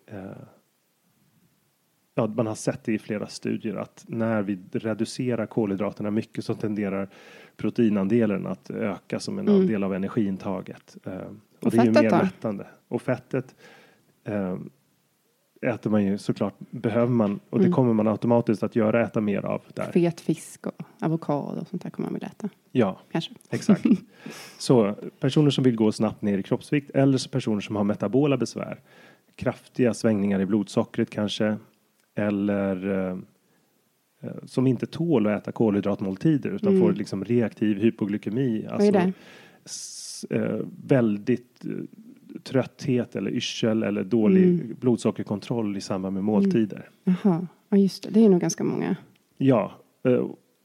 eh, 0.07 0.25
ja, 2.15 2.27
man 2.27 2.47
har 2.47 2.55
sett 2.55 2.83
det 2.83 2.93
i 2.93 2.99
flera 2.99 3.27
studier 3.27 3.75
att 3.75 4.05
när 4.07 4.41
vi 4.41 4.59
reducerar 4.71 5.45
kolhydraterna 5.45 6.11
mycket 6.11 6.45
så 6.45 6.53
tenderar 6.53 7.09
proteinandelen 7.57 8.47
att 8.47 8.69
öka 8.69 9.19
som 9.19 9.39
en 9.39 9.47
Mm. 9.47 9.61
andel 9.61 9.83
av 9.83 9.93
energiintaget. 9.93 10.97
Eh, 11.05 11.13
och, 11.15 11.33
Och 11.59 11.71
det 11.71 11.77
är 11.77 11.85
ju 11.85 11.91
mer 11.91 12.11
mättande. 12.11 12.67
Och 12.87 13.01
fettet 13.01 13.55
eh, 14.23 14.57
äter 15.65 15.89
man 15.89 16.05
ju 16.05 16.17
såklart, 16.17 16.53
behöver 16.71 17.11
man, 17.13 17.39
och 17.49 17.59
det 17.59 17.69
kommer 17.69 17.93
man 17.93 18.07
automatiskt 18.07 18.63
att 18.63 18.75
göra, 18.75 19.03
äta 19.05 19.21
mer 19.21 19.45
av 19.45 19.61
där. 19.73 19.91
Fet 19.91 20.21
fisk 20.21 20.67
och 20.67 20.73
avokado 21.01 21.61
och 21.61 21.67
sånt 21.67 21.83
där 21.83 21.89
kommer 21.89 22.09
man 22.09 22.19
väl 22.19 22.29
äta. 22.29 22.49
Ja, 22.71 22.99
Kanske. 23.11 23.31
exakt. 23.49 23.85
Så 24.57 24.95
personer 25.19 25.49
som 25.49 25.63
vill 25.63 25.75
gå 25.75 25.91
snabbt 25.91 26.21
ner 26.21 26.37
i 26.37 26.43
kroppsvikt 26.43 26.89
eller 26.91 27.29
personer 27.29 27.61
som 27.61 27.75
har 27.75 27.83
metabola 27.83 28.37
besvär, 28.37 28.79
kraftiga 29.35 29.93
svängningar 29.93 30.39
i 30.39 30.45
blodsockret 30.45 31.09
kanske, 31.09 31.57
eller 32.15 32.89
eh, 33.09 33.17
eh, 34.21 34.31
som 34.45 34.67
inte 34.67 34.85
tål 34.85 35.27
att 35.27 35.41
äta 35.41 35.51
kolhydratmåltider 35.51 36.49
utan 36.49 36.79
får 36.79 36.93
liksom 36.93 37.25
reaktiv 37.25 37.77
hypoglykemi. 37.77 38.67
Alltså, 38.69 38.87
Mm. 38.89 39.01
är 39.01 39.05
det? 39.05 39.13
s- 39.65 40.25
eh, 40.29 40.59
väldigt 40.87 41.65
eh, 41.65 41.71
trötthet 42.49 43.15
eller 43.15 43.31
yrsel 43.31 43.83
eller 43.83 44.03
dålig 44.03 44.43
Mm. 44.43 44.75
blodsockerkontroll 44.79 45.77
i 45.77 45.81
samband 45.81 46.13
med 46.13 46.23
måltider. 46.23 46.89
Jaha, 47.03 47.47
ja 47.69 47.77
just 47.77 48.03
det. 48.03 48.09
Det 48.09 48.25
är 48.25 48.29
nog 48.29 48.41
ganska 48.41 48.63
många. 48.63 48.95
Ja, 49.37 49.71
eh, 50.03 50.11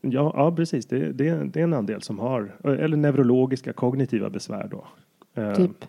ja, 0.00 0.32
ja, 0.36 0.52
precis. 0.56 0.86
Det, 0.86 1.12
det, 1.12 1.28
är- 1.28 1.44
det 1.44 1.60
är 1.60 1.64
en 1.64 1.74
andel 1.74 2.02
som 2.02 2.18
har, 2.18 2.56
eller 2.64 2.96
neurologiska 2.96 3.72
kognitiva 3.72 4.30
besvär 4.30 4.68
då. 4.70 4.86
Eh, 5.42 5.54
Typ. 5.54 5.84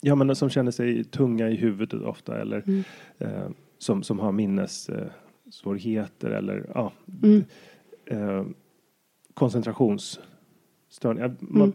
Ja, 0.00 0.14
men 0.14 0.36
som 0.36 0.50
känner 0.50 0.70
sig 0.70 1.04
tunga 1.04 1.48
i 1.50 1.56
huvudet 1.56 2.02
ofta 2.02 2.40
eller 2.40 2.62
Mm. 2.66 2.82
eh, 3.18 3.48
som, 3.78 4.02
som 4.02 4.18
har 4.18 4.32
minnessvårigheter 4.32 5.12
eh, 5.46 5.50
svårigheter 5.50 6.30
eller 6.30 6.66
ja, 6.74 6.92
Mm. 7.22 7.44
eh, 8.06 8.44
koncentrationsstörningar. 9.34 11.36
Man, 11.40 11.72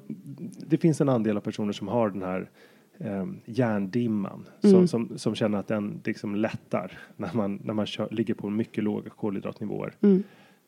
Det 0.67 0.77
finns 0.77 1.01
en 1.01 1.09
andel 1.09 1.37
av 1.37 1.41
personer 1.41 1.73
som 1.73 1.87
har 1.87 2.09
den 2.09 2.21
här 2.21 2.49
eh, 2.97 3.25
hjärndimman 3.45 4.45
som, 4.61 4.69
Mm. 4.73 4.87
som, 4.87 5.17
som 5.17 5.35
känner 5.35 5.57
att 5.57 5.67
den 5.67 6.01
liksom 6.05 6.35
lättar 6.35 6.91
när 7.17 7.29
man, 7.33 7.59
när 7.63 7.73
man 7.73 7.85
kör, 7.85 8.07
ligger 8.11 8.33
på 8.33 8.49
mycket 8.49 8.83
låga 8.83 9.09
kolhydratnivåer. 9.09 9.93
Mm. 10.01 10.23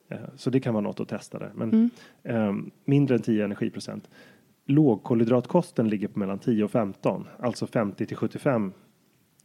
Eh, 0.10 0.18
Så 0.36 0.50
det 0.50 0.60
kan 0.60 0.74
vara 0.74 0.82
något 0.84 1.00
att 1.00 1.08
testa 1.10 1.40
där. 1.40 1.52
Men 1.56 1.70
Mm. 1.74 1.90
eh, 2.24 2.72
mindre 2.86 3.16
än 3.16 3.22
10 3.22 3.46
energiprocent. 3.46 4.10
Lågkolhydratkosten 4.86 5.90
ligger 5.90 6.08
på 6.08 6.20
mellan 6.20 6.40
10 6.40 6.64
och 6.64 6.72
15, 6.72 7.28
alltså 7.40 7.68
50 7.68 8.06
till 8.06 8.18
75 8.18 8.72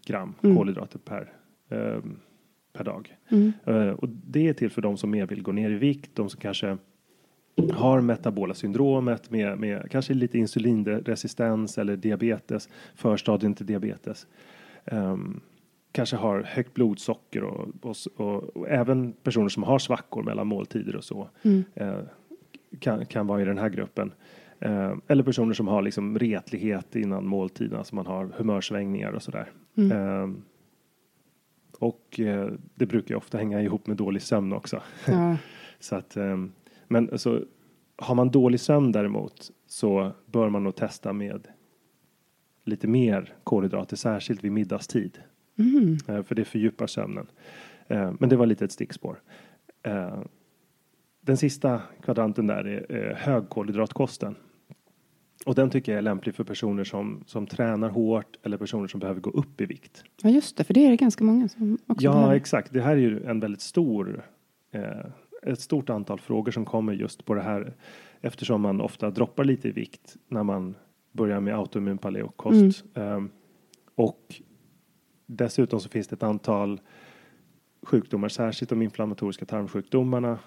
gram 0.06 0.34
Mm. 0.42 0.56
kolhydrater 0.56 0.98
per, 0.98 1.32
eh, 1.70 2.02
per 2.72 2.84
dag. 2.84 3.16
Mm. 3.28 3.52
Eh, 3.64 3.88
och 3.90 4.08
det 4.08 4.48
är 4.48 4.52
till 4.52 4.70
för 4.70 4.82
de 4.82 4.96
som 4.96 5.10
mer 5.10 5.26
vill 5.26 5.42
gå 5.42 5.52
ner 5.52 5.70
i 5.70 5.74
vikt, 5.74 6.10
de 6.14 6.28
som 6.30 6.40
kanske 6.40 6.78
har 7.72 8.00
metabola 8.00 8.54
syndromet 8.54 9.30
med, 9.30 9.58
med 9.58 9.90
kanske 9.90 10.14
lite 10.14 10.38
insulinresistens 10.38 11.78
eller 11.78 11.96
diabetes, 11.96 12.68
förstadien 12.94 13.54
till 13.54 13.66
diabetes. 13.66 14.26
Ehm, 14.84 15.40
kanske 15.92 16.16
har 16.16 16.42
högt 16.42 16.74
blodsocker 16.74 17.44
och, 17.44 17.68
och, 17.82 17.96
och, 18.16 18.56
och 18.56 18.68
även 18.68 19.12
personer 19.12 19.48
som 19.48 19.62
har 19.62 19.78
svackor 19.78 20.22
mellan 20.22 20.46
måltider 20.46 20.96
och 20.96 21.04
så 21.04 21.28
Mm. 21.42 21.64
eh, 21.74 21.98
kan, 22.78 23.06
kan 23.06 23.26
vara 23.26 23.42
i 23.42 23.44
den 23.44 23.58
här 23.58 23.68
gruppen. 23.68 24.12
Eh, 24.60 24.92
eller 25.08 25.22
personer 25.22 25.54
som 25.54 25.68
har 25.68 25.82
liksom 25.82 26.18
retlighet 26.18 26.96
innan 26.96 27.26
måltiden, 27.26 27.78
alltså 27.78 27.94
man 27.94 28.06
har 28.06 28.30
humörsvängningar 28.36 29.12
och 29.12 29.22
sådär. 29.22 29.50
Mm. 29.76 29.92
Eh, 29.92 30.30
och 31.78 32.20
det 32.74 32.86
brukar 32.86 33.14
ju 33.14 33.16
ofta 33.18 33.38
hänga 33.38 33.62
ihop 33.62 33.86
med 33.86 33.96
dålig 33.96 34.22
sömn 34.22 34.52
också. 34.52 34.82
Ja. 35.06 35.36
Så 35.80 35.96
att, 35.96 36.16
ehm, 36.16 36.52
men 36.90 37.10
alltså, 37.10 37.44
har 37.96 38.14
man 38.14 38.30
dålig 38.30 38.60
sömn 38.60 38.92
däremot 38.92 39.50
så 39.66 40.12
bör 40.26 40.48
man 40.48 40.64
nog 40.64 40.76
testa 40.76 41.12
med 41.12 41.48
lite 42.64 42.88
mer 42.88 43.34
kolhydrater, 43.44 43.96
särskilt 43.96 44.44
vid 44.44 44.52
middagstid. 44.52 45.18
Mm. 45.58 45.96
Eh, 46.08 46.22
För 46.22 46.34
det 46.34 46.44
fördjupar 46.44 46.86
sömnen. 46.86 47.26
Eh, 47.88 48.12
Men 48.20 48.28
det 48.28 48.36
var 48.36 48.46
lite 48.46 48.64
ett 48.64 48.72
stickspår. 48.72 49.20
Eh, 49.82 50.18
Den 51.20 51.36
sista 51.36 51.82
kvadranten 52.02 52.46
där 52.46 52.64
är 52.92 53.14
högkolhydratkosten. 53.14 54.34
Och 55.46 55.54
den 55.54 55.70
tycker 55.70 55.92
jag 55.92 55.98
är 55.98 56.02
lämplig 56.02 56.34
för 56.34 56.44
personer 56.44 56.84
som, 56.84 57.22
som 57.26 57.46
tränar 57.46 57.88
hårt 57.88 58.38
eller 58.42 58.56
personer 58.56 58.86
som 58.88 59.00
behöver 59.00 59.20
gå 59.20 59.30
upp 59.30 59.60
i 59.60 59.66
vikt. 59.66 60.04
ja, 60.22 60.30
just 60.30 60.56
det. 60.56 60.64
För 60.64 60.74
det 60.74 60.86
är 60.86 60.90
det 60.90 60.96
ganska 60.96 61.24
många 61.24 61.48
som 61.48 61.78
också 61.86 62.04
Ja, 62.04 62.12
behöver. 62.12 62.34
exakt. 62.34 62.72
Det 62.72 62.80
här 62.80 62.92
är 62.92 62.96
ju 63.00 63.24
en 63.24 63.40
väldigt 63.40 63.60
stor, 63.60 64.24
eh, 64.70 64.82
ett 65.42 65.60
stort 65.60 65.90
antal 65.90 66.18
frågor 66.20 66.52
som 66.52 66.64
kommer 66.64 66.92
just 66.92 67.24
på 67.24 67.34
det 67.34 67.42
här 67.42 67.74
eftersom 68.20 68.60
man 68.60 68.80
ofta 68.80 69.10
droppar 69.10 69.44
lite 69.44 69.68
i 69.68 69.72
vikt 69.72 70.16
när 70.28 70.42
man 70.42 70.74
börjar 71.12 71.40
med 71.40 71.54
autoimmun 71.58 71.98
paleokost. 71.98 72.84
Eh, 72.94 73.20
och 73.94 74.34
dessutom 75.26 75.80
så 75.80 75.88
finns 75.88 76.08
det 76.08 76.14
ett 76.14 76.22
antal 76.22 76.80
sjukdomar, 77.82 78.28
särskilt 78.28 78.68
de 78.70 78.82
inflammatoriska 78.82 79.44
tarmsjukdomarna 79.44 80.38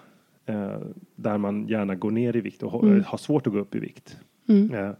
eh, 0.46 0.78
där 1.16 1.38
man 1.38 1.66
gärna 1.68 1.94
går 1.94 2.10
ner 2.10 2.36
i 2.36 2.40
vikt 2.40 2.62
och 2.62 2.70
har- 2.72 2.80
har 3.06 3.18
svårt 3.18 3.46
att 3.46 3.52
gå 3.52 3.58
upp 3.58 3.74
i 3.74 3.78
vikt. 3.78 4.18
Mm. 4.48 4.74
Eh, 4.74 4.90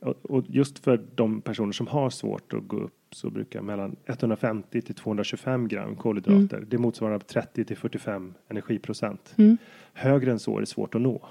och, 0.00 0.44
just 0.48 0.78
för 0.78 1.06
de 1.14 1.40
personer 1.40 1.72
som 1.72 1.86
har 1.86 2.10
svårt 2.10 2.52
att 2.52 2.68
gå 2.68 2.76
upp 2.76 2.94
så 3.12 3.30
brukar 3.30 3.62
mellan 3.62 3.96
150 4.06 4.80
till 4.82 4.94
225 4.94 5.68
gram 5.68 5.96
kolhydrater. 5.96 6.66
Det 6.68 6.78
motsvarar 6.78 7.18
30 7.18 7.64
till 7.64 7.76
45 7.76 8.34
energiprocent. 8.48 9.34
Mm. 9.38 9.56
Högre 9.92 10.30
än 10.30 10.38
så 10.38 10.56
är 10.56 10.60
det 10.60 10.66
svårt 10.66 10.94
att 10.94 11.00
nå. 11.00 11.28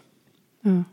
Ja. 0.62 0.84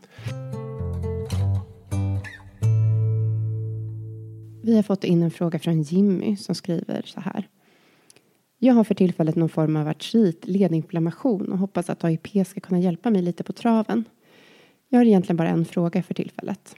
Vi 4.63 4.75
har 4.75 4.83
fått 4.83 5.03
in 5.03 5.23
en 5.23 5.31
fråga 5.31 5.59
från 5.59 5.81
Jimmy 5.81 6.35
som 6.35 6.55
skriver 6.55 7.01
så 7.05 7.19
här. 7.19 7.47
Jag 8.57 8.73
har 8.73 8.83
för 8.83 8.95
tillfället 8.95 9.35
någon 9.35 9.49
form 9.49 9.75
av 9.75 9.87
artrit, 9.87 10.47
ledinflammation 10.47 11.51
och 11.51 11.57
hoppas 11.57 11.89
att 11.89 12.03
AIP 12.03 12.47
ska 12.47 12.59
kunna 12.59 12.79
hjälpa 12.79 13.09
mig 13.09 13.21
lite 13.21 13.43
på 13.43 13.53
traven. 13.53 14.05
Jag 14.89 14.99
har 14.99 15.05
egentligen 15.05 15.37
bara 15.37 15.49
en 15.49 15.65
fråga 15.65 16.03
för 16.03 16.13
tillfället. 16.13 16.75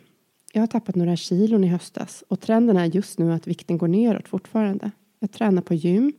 Jag 0.56 0.62
har 0.62 0.68
tappat 0.68 0.96
några 0.96 1.16
kilon 1.16 1.64
i 1.64 1.68
höstas 1.68 2.24
och 2.28 2.40
trenden 2.40 2.78
är 2.78 2.86
just 2.86 3.20
nu 3.20 3.34
att 3.34 3.48
vikten 3.48 3.78
går 3.78 3.88
neråt 3.88 4.28
fortfarande. 4.28 4.92
Jag 5.20 5.32
tränar 5.32 5.62
på 5.62 5.74
gym 5.74 6.14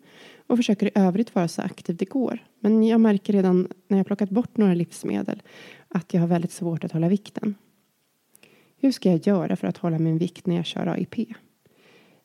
och 0.46 0.56
försöker 0.56 0.86
i 0.86 0.90
övrigt 0.94 1.34
vara 1.34 1.48
så 1.48 1.62
aktiv 1.62 1.96
det 1.96 2.04
går. 2.04 2.38
Men 2.60 2.82
jag 2.82 3.00
märker 3.00 3.32
redan 3.32 3.68
när 3.88 3.98
jag 3.98 4.06
plockat 4.06 4.30
bort 4.30 4.56
några 4.56 4.74
livsmedel 4.74 5.42
att 5.88 6.14
jag 6.14 6.20
har 6.20 6.28
väldigt 6.28 6.52
svårt 6.52 6.84
att 6.84 6.92
hålla 6.92 7.08
vikten. 7.08 7.54
Hur 8.76 8.92
ska 8.92 9.10
jag 9.10 9.26
göra 9.26 9.56
för 9.56 9.66
att 9.66 9.76
hålla 9.76 9.98
min 9.98 10.18
vikt 10.18 10.46
när 10.46 10.56
jag 10.56 10.66
kör 10.66 10.86
AIP? 10.86 11.14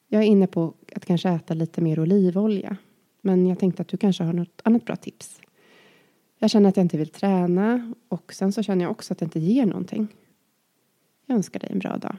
Jag 0.08 0.24
är 0.24 0.28
inne 0.28 0.48
på 0.48 0.74
att 0.96 1.06
kanske 1.06 1.30
äta 1.30 1.54
lite 1.54 1.82
mer 1.82 2.00
olivolja. 2.00 2.78
Men 3.22 3.48
jag 3.48 3.60
tänkte 3.60 3.82
att 3.82 3.88
du 3.88 3.98
kanske 3.98 4.24
har 4.24 4.34
något 4.34 4.62
annat 4.64 4.86
bra 4.86 4.96
tips. 4.96 5.42
Jag 6.40 6.50
känner 6.50 6.70
att 6.70 6.78
jag 6.78 6.84
inte 6.84 6.98
vill 6.98 7.10
träna 7.10 7.94
och 8.08 8.34
sen 8.34 8.52
så 8.52 8.64
känner 8.64 8.86
jag 8.86 8.92
också 8.92 9.14
att 9.14 9.20
det 9.20 9.26
inte 9.26 9.40
ger 9.40 9.66
någonting. 9.66 10.08
Jag 11.30 11.36
önskar 11.36 11.60
dig 11.60 11.70
en 11.72 11.80
bra 11.80 11.98
dag. 11.98 12.16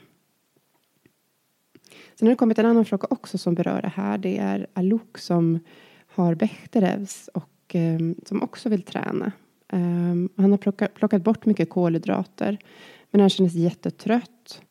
Sen 2.14 2.28
har 2.28 2.30
det 2.30 2.36
kommit 2.36 2.58
en 2.58 2.66
annan 2.66 2.84
fråga 2.84 3.06
också 3.10 3.38
som 3.38 3.54
berör 3.54 3.82
det 3.82 3.88
här. 3.88 4.18
Det 4.18 4.38
är 4.38 4.66
Alok 4.72 5.18
som 5.18 5.58
har 6.06 6.34
Bechdrevs 6.34 7.28
och 7.34 7.74
eh, 7.74 7.98
som 8.26 8.42
också 8.42 8.68
vill 8.68 8.82
träna. 8.82 9.32
Ehm, 9.68 10.28
han 10.36 10.50
har 10.50 10.58
plockat, 10.58 10.94
plockat 10.94 11.22
bort 11.22 11.46
mycket 11.46 11.70
kolhydrater. 11.70 12.58
Men 13.10 13.20
han 13.20 13.30
känner 13.30 13.50
sig 13.50 13.60
jättetrött. 13.60 14.62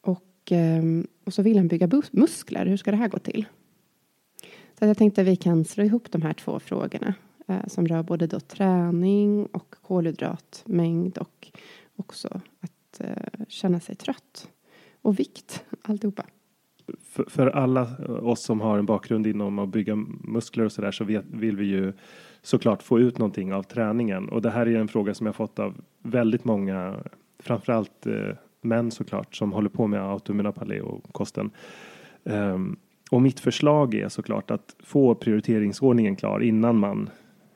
Och, 0.00 0.50
ehm, 0.50 1.06
och 1.24 1.34
så 1.34 1.42
vill 1.42 1.56
han 1.56 1.68
bygga 1.68 2.02
muskler. 2.10 2.66
Hur 2.66 2.76
ska 2.76 2.90
det 2.90 2.96
här 2.96 3.08
gå 3.08 3.18
till? 3.18 3.46
Så 4.78 4.84
jag 4.84 4.98
tänkte 4.98 5.20
att 5.20 5.26
vi 5.26 5.36
kan 5.36 5.64
slå 5.64 5.84
ihop 5.84 6.10
de 6.10 6.22
här 6.22 6.32
två 6.32 6.60
frågorna. 6.60 7.14
Eh, 7.48 7.66
som 7.66 7.88
rör 7.88 8.02
både 8.02 8.26
då 8.26 8.40
träning 8.40 9.46
och 9.46 9.74
kolhydratmängd. 9.82 11.18
Och 11.18 11.52
också 11.96 12.40
att 12.60 12.75
Eh, 13.00 13.44
känna 13.48 13.80
sig 13.80 13.94
trött. 13.94 14.50
Och 15.02 15.18
vikt, 15.18 15.64
alltihopa. 15.82 16.24
För, 17.02 17.24
för 17.28 17.46
alla 17.46 17.96
oss 18.22 18.42
som 18.42 18.60
har 18.60 18.78
en 18.78 18.86
bakgrund 18.86 19.26
inom 19.26 19.58
att 19.58 19.68
bygga 19.68 19.96
muskler 20.24 20.64
och 20.64 20.72
sådär 20.72 20.90
så 20.90 21.04
vet, 21.04 21.24
vill 21.30 21.56
vi 21.56 21.66
ju 21.66 21.92
såklart 22.42 22.82
få 22.82 23.00
ut 23.00 23.18
någonting 23.18 23.52
av 23.52 23.62
träningen. 23.62 24.28
Och 24.28 24.42
det 24.42 24.50
här 24.50 24.66
är 24.66 24.76
en 24.76 24.88
fråga 24.88 25.14
som 25.14 25.26
jag 25.26 25.36
fått 25.36 25.58
av 25.58 25.74
väldigt 26.02 26.44
många, 26.44 26.96
framförallt 27.38 28.06
eh, 28.06 28.36
män 28.60 28.90
såklart, 28.90 29.34
som 29.34 29.52
håller 29.52 29.68
på 29.68 29.86
med 29.86 30.02
autoimmuna 30.02 30.52
paleokosten. 30.52 31.50
Um, 32.24 32.34
ehm, 32.34 32.76
och 33.10 33.22
mitt 33.22 33.40
förslag 33.40 33.94
är 33.94 34.08
såklart 34.08 34.50
att 34.50 34.76
få 34.78 35.14
prioriteringsordningen 35.14 36.16
klar 36.16 36.40
innan 36.40 36.78
man 36.78 37.10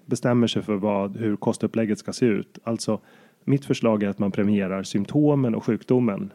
bestämmer 0.07 0.47
sig 0.47 0.63
för 0.63 0.75
vad, 0.75 1.17
hur 1.17 1.37
kostupplägget 1.37 1.99
ska 1.99 2.13
se 2.13 2.27
ut. 2.27 2.59
Alltså, 2.65 3.01
mitt 3.45 3.65
förslag 3.65 4.03
är 4.03 4.09
att 4.09 4.19
man 4.19 4.31
premierar 4.33 4.83
symptomen 4.83 5.55
och 5.55 5.65
sjukdomen. 5.65 6.33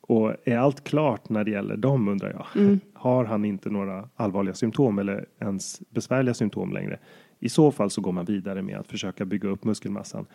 Och 0.00 0.34
är 0.44 0.58
allt 0.58 0.84
klart 0.84 1.28
när 1.28 1.44
det 1.44 1.50
gäller 1.50 1.76
dem 1.76 2.08
undrar 2.08 2.30
jag. 2.54 2.78
Har 2.94 3.24
han 3.24 3.44
inte 3.44 3.70
några 3.70 4.08
allvarliga 4.16 4.54
symptom 4.54 4.98
eller 4.98 5.26
ens 5.40 5.80
besvärliga 5.90 6.34
symptom 6.34 6.72
längre? 6.72 6.98
I 7.40 7.48
så 7.48 7.70
fall 7.72 7.90
så 7.90 8.00
går 8.00 8.12
man 8.12 8.24
vidare 8.24 8.62
med 8.62 8.76
att 8.78 8.88
försöka 8.88 9.24
bygga 9.24 9.48
upp 9.48 9.64
muskelmassan. 9.64 10.26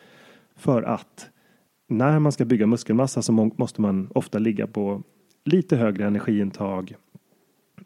För 0.56 0.84
att 0.84 1.30
när 1.88 2.20
man 2.20 2.32
ska 2.32 2.46
bygga 2.46 2.68
muskelmassa 2.68 3.22
så 3.22 3.32
må- 3.32 3.52
måste 3.58 3.82
man 3.82 4.10
ofta 4.16 4.40
ligga 4.40 4.68
på 4.68 5.04
lite 5.46 5.76
högre 5.78 6.06
energiintag 6.08 6.96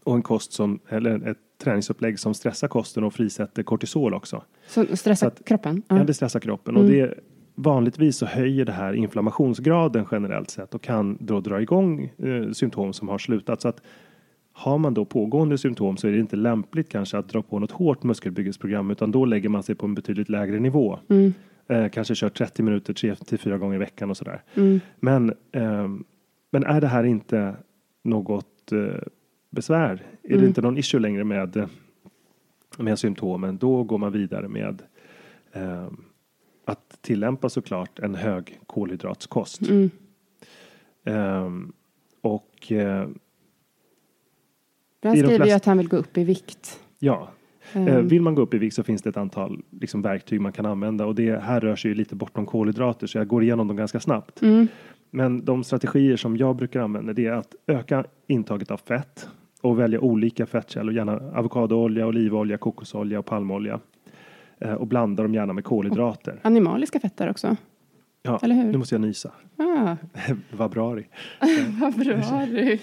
och 0.04 0.16
en 0.16 0.22
kost 0.22 0.52
som, 0.54 0.80
eller 0.90 1.28
ett 1.30 1.38
träningsupplägg 1.64 2.20
som 2.20 2.34
stressar 2.34 2.68
kosten 2.68 3.04
och 3.04 3.14
frisätter 3.14 3.64
kortisol 3.64 4.14
också. 4.14 4.44
Så 4.68 4.86
stressa 4.98 5.16
Så 5.16 5.28
att- 5.28 5.46
kroppen? 5.46 5.82
Ja. 5.88 5.96
det 6.04 6.14
stressar 6.14 6.40
kroppen 6.40 6.76
och 6.78 6.84
Mm. 6.84 6.94
det 6.96 7.20
vanligtvis 7.56 8.18
så 8.18 8.26
höjer 8.26 8.66
det 8.66 8.72
här 8.72 8.94
inflammationsgraden 8.94 10.06
generellt 10.12 10.50
sett 10.50 10.76
och 10.76 10.82
kan 10.82 11.18
då 11.20 11.40
dra 11.40 11.62
igång 11.62 12.14
eh, 12.18 12.52
symptom 12.52 12.94
som 12.94 13.10
har 13.10 13.18
slutat. 13.18 13.62
Så 13.62 13.68
att 13.68 13.82
har 14.52 14.78
man 14.78 14.94
då 14.94 15.06
pågående 15.06 15.58
symptom 15.58 15.98
så 15.98 16.08
är 16.08 16.12
det 16.12 16.20
inte 16.20 16.36
lämpligt 16.36 16.90
kanske 16.90 17.18
att 17.18 17.30
dra 17.30 17.42
på 17.42 17.60
något 17.60 17.72
hårt 17.72 18.04
muskelbyggesprogram 18.04 18.92
utan 18.92 19.12
då 19.12 19.26
lägger 19.26 19.50
man 19.50 19.64
sig 19.64 19.76
på 19.76 19.86
en 19.86 19.96
betydligt 19.96 20.30
lägre 20.30 20.60
nivå. 20.60 21.00
Mm. 21.10 21.34
Eh, 21.68 21.90
kanske 21.90 22.16
kör 22.16 22.30
30 22.30 22.64
minuter 22.64 22.94
tre 22.94 23.16
till 23.16 23.40
fyra 23.40 23.58
gånger 23.58 23.76
i 23.76 23.80
veckan 23.80 24.10
och 24.10 24.18
sådär. 24.18 24.44
Mm. 24.56 24.80
Men, 25.00 25.34
ehm, 25.52 26.04
men 26.52 26.64
är 26.64 26.82
det 26.82 26.88
här 26.88 27.04
inte 27.04 27.56
något 28.04 28.72
eh, 28.72 29.02
besvär, 29.50 30.04
är 30.24 30.30
det 30.30 30.34
Mm. 30.34 30.48
inte 30.48 30.62
någon 30.62 30.78
issue 30.78 31.00
längre 31.02 31.24
med, 31.24 31.58
eh, 31.58 31.68
med 32.78 33.00
symptomen, 33.00 33.58
då 33.58 33.84
går 33.84 33.98
man 33.98 34.12
vidare 34.12 34.48
med 34.48 34.82
ehm, 35.54 35.98
att 36.66 37.02
tillämpa 37.02 37.50
såklart 37.50 38.00
en 38.00 38.16
hög 38.16 38.60
kolhydratskost. 38.68 39.62
Mm. 39.62 39.90
Ehm, 41.06 41.74
och 42.22 42.72
eh, 42.72 43.08
Han 45.04 45.18
skriver 45.18 45.46
ju 45.46 45.52
att 45.52 45.66
han 45.66 45.78
vill 45.78 45.88
gå 45.88 45.98
upp 45.98 46.18
i 46.18 46.24
vikt. 46.24 46.80
ja, 47.00 47.30
Eh, 47.74 48.00
Vill 48.00 48.22
man 48.22 48.36
gå 48.36 48.42
upp 48.42 48.54
i 48.54 48.58
vikt 48.58 48.76
så 48.76 48.84
finns 48.84 49.02
det 49.02 49.10
ett 49.10 49.18
antal 49.18 49.62
liksom, 49.82 50.02
verktyg 50.02 50.42
man 50.42 50.52
kan 50.52 50.66
använda 50.66 51.06
och 51.06 51.16
det 51.16 51.40
här 51.44 51.62
rör 51.62 51.76
sig 51.76 51.92
ju 51.92 51.96
lite 51.96 52.16
bortom 52.16 52.46
kolhydrater 52.46 53.08
så 53.08 53.18
jag 53.18 53.28
går 53.28 53.44
igenom 53.44 53.68
dem 53.68 53.78
ganska 53.78 54.00
snabbt. 54.00 54.42
Mm. 54.42 54.68
Men 55.10 55.46
de 55.46 55.64
strategier 55.64 56.18
som 56.18 56.38
jag 56.38 56.56
brukar 56.56 56.80
använda 56.80 57.14
det 57.14 57.26
är 57.26 57.32
att 57.32 57.56
öka 57.68 58.06
intaget 58.28 58.72
av 58.72 58.78
fett 58.78 59.30
och 59.62 59.80
välja 59.80 60.00
olika 60.00 60.46
fettkällor, 60.46 60.94
gärna 60.94 61.12
avokadoolja, 61.34 62.08
olivolja, 62.08 62.58
kokosolja 62.58 63.20
och 63.20 63.26
palmolja. 63.26 63.80
Eh, 64.60 64.74
och 64.74 64.88
blanda 64.88 65.24
dem 65.24 65.34
gärna 65.34 65.54
med 65.54 65.64
kolhydrater. 65.64 66.40
Animaliska 66.44 67.00
fetter 67.00 67.30
också. 67.30 67.56
Ja, 68.22 68.40
Eller 68.44 68.56
hur? 68.56 68.72
nu 68.72 68.78
måste 68.78 68.96
jag 68.96 69.02
nysa. 69.02 69.32
Ah, 69.58 69.96
bra 70.70 70.96
det 70.96 71.04
vad 71.82 71.94
bra 71.94 72.46
du. 72.46 72.80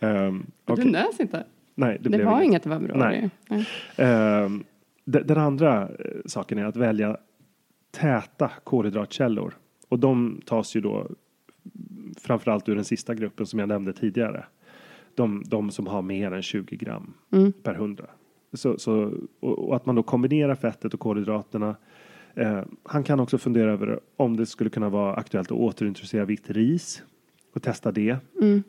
um, 0.00 0.46
nös 0.92 1.20
inte. 1.20 1.44
Nej, 1.74 1.98
det, 2.00 2.08
Det, 2.08 2.08
blev 2.16 2.26
var 2.26 2.32
inget. 2.32 2.44
inget 2.46 2.66
vad 2.66 2.82
bra 2.82 2.96
Nej. 2.96 3.30
Nej. 3.48 3.66
De- 5.04 5.22
den 5.22 5.38
andra 5.38 5.82
eh, 5.82 5.88
saken 6.26 6.58
är 6.58 6.64
att 6.64 6.76
välja 6.76 7.16
täta 7.90 8.50
kolhydratkällor. 8.64 9.54
Och 9.88 9.98
de 9.98 10.40
tas 10.46 10.76
ju 10.76 10.80
då 10.80 11.08
framförallt 12.20 12.68
ur 12.68 12.74
den 12.74 12.84
sista 12.84 13.14
gruppen 13.14 13.46
som 13.46 13.58
jag 13.58 13.68
nämnde 13.68 13.92
tidigare. 13.92 14.44
De, 15.14 15.42
de 15.46 15.70
som 15.70 15.86
har 15.86 16.02
mer 16.02 16.32
än 16.32 16.42
20 16.42 16.76
gram 16.76 17.14
Mm. 17.32 17.52
per 17.52 17.74
hundra. 17.74 18.04
Så, 18.52 18.78
så, 18.78 19.12
och, 19.40 19.76
att 19.76 19.86
man 19.86 19.94
då 19.94 20.02
kombinerar 20.02 20.54
fettet 20.54 20.94
och 20.94 21.00
kolhydraterna. 21.00 21.76
Eh, 22.34 22.60
han 22.82 23.04
kan 23.04 23.20
också 23.20 23.38
fundera 23.38 23.72
över 23.72 24.00
om 24.16 24.36
det 24.36 24.46
skulle 24.46 24.70
kunna 24.70 24.88
vara 24.88 25.14
aktuellt 25.14 25.50
att 25.52 25.58
återintroducera 25.58 26.24
vitt 26.24 26.50
ris 26.50 27.02
och 27.54 27.62
testa 27.62 27.92
det. 27.92 28.16
Mm. 28.40 28.62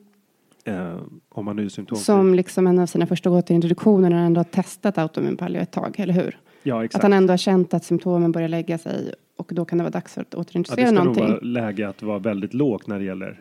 Eh, 0.65 0.95
om 1.29 1.45
man 1.45 1.55
nu 1.55 1.65
är 1.65 1.69
symptomfri. 1.69 2.03
Som 2.05 2.33
liksom 2.33 2.67
en 2.67 2.79
av 2.79 2.85
sina 2.85 3.07
första 3.07 3.29
återintroduktioner 3.29 4.09
när 4.09 4.17
han 4.17 4.25
ändå 4.25 4.39
har 4.39 4.43
testat 4.45 4.97
autoimmun 4.97 5.37
paleo 5.37 5.61
ett 5.61 5.71
tag, 5.71 5.95
eller 5.99 6.13
hur? 6.13 6.37
ja, 6.63 6.77
Att 6.79 6.85
exakt. 6.85 7.03
han 7.03 7.13
ändå 7.13 7.33
har 7.33 7.37
känt 7.37 7.73
att 7.73 7.83
symptomen 7.83 8.31
börjar 8.31 8.47
lägga 8.47 8.77
sig 8.77 9.13
och 9.37 9.51
då 9.53 9.65
kan 9.65 9.77
det 9.77 9.83
vara 9.83 9.91
dags 9.91 10.13
för 10.13 10.21
att 10.21 10.27
Ja, 10.29 10.37
det 10.37 10.41
återintroducera 10.41 10.87
ska 10.87 10.95
nog 10.95 11.05
någonting. 11.05 11.27
vara 11.27 11.39
läge 11.39 11.89
att 11.89 12.03
vara 12.03 12.19
väldigt 12.19 12.53
lågt 12.53 12.87
när 12.87 12.99
det 12.99 13.05
gäller 13.05 13.39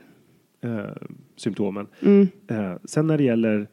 eh, 0.60 0.80
symptomen. 1.36 1.86
Mm. 2.02 2.28
Eh, 2.48 2.72
sen 2.84 3.06
när 3.06 3.18
det 3.18 3.24
gäller 3.24 3.68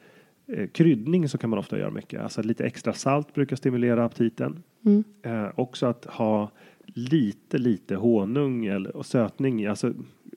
kryddning 0.71 1.29
så 1.29 1.37
kan 1.37 1.49
man 1.49 1.59
ofta 1.59 1.79
göra 1.79 1.91
mycket. 1.91 2.21
Alltså 2.21 2.41
lite 2.41 2.65
extra 2.65 2.93
salt 2.93 3.33
brukar 3.33 3.55
stimulera 3.55 4.05
aptiten. 4.05 4.63
Mm. 4.85 5.03
Eh, 5.25 5.51
också 5.55 5.85
att 5.85 6.05
ha 6.05 6.51
lite, 6.85 7.57
lite 7.57 7.95
honung 7.95 8.65
eller, 8.65 8.95
och 8.95 9.05
sötning. 9.05 9.65
Alltså 9.65 9.93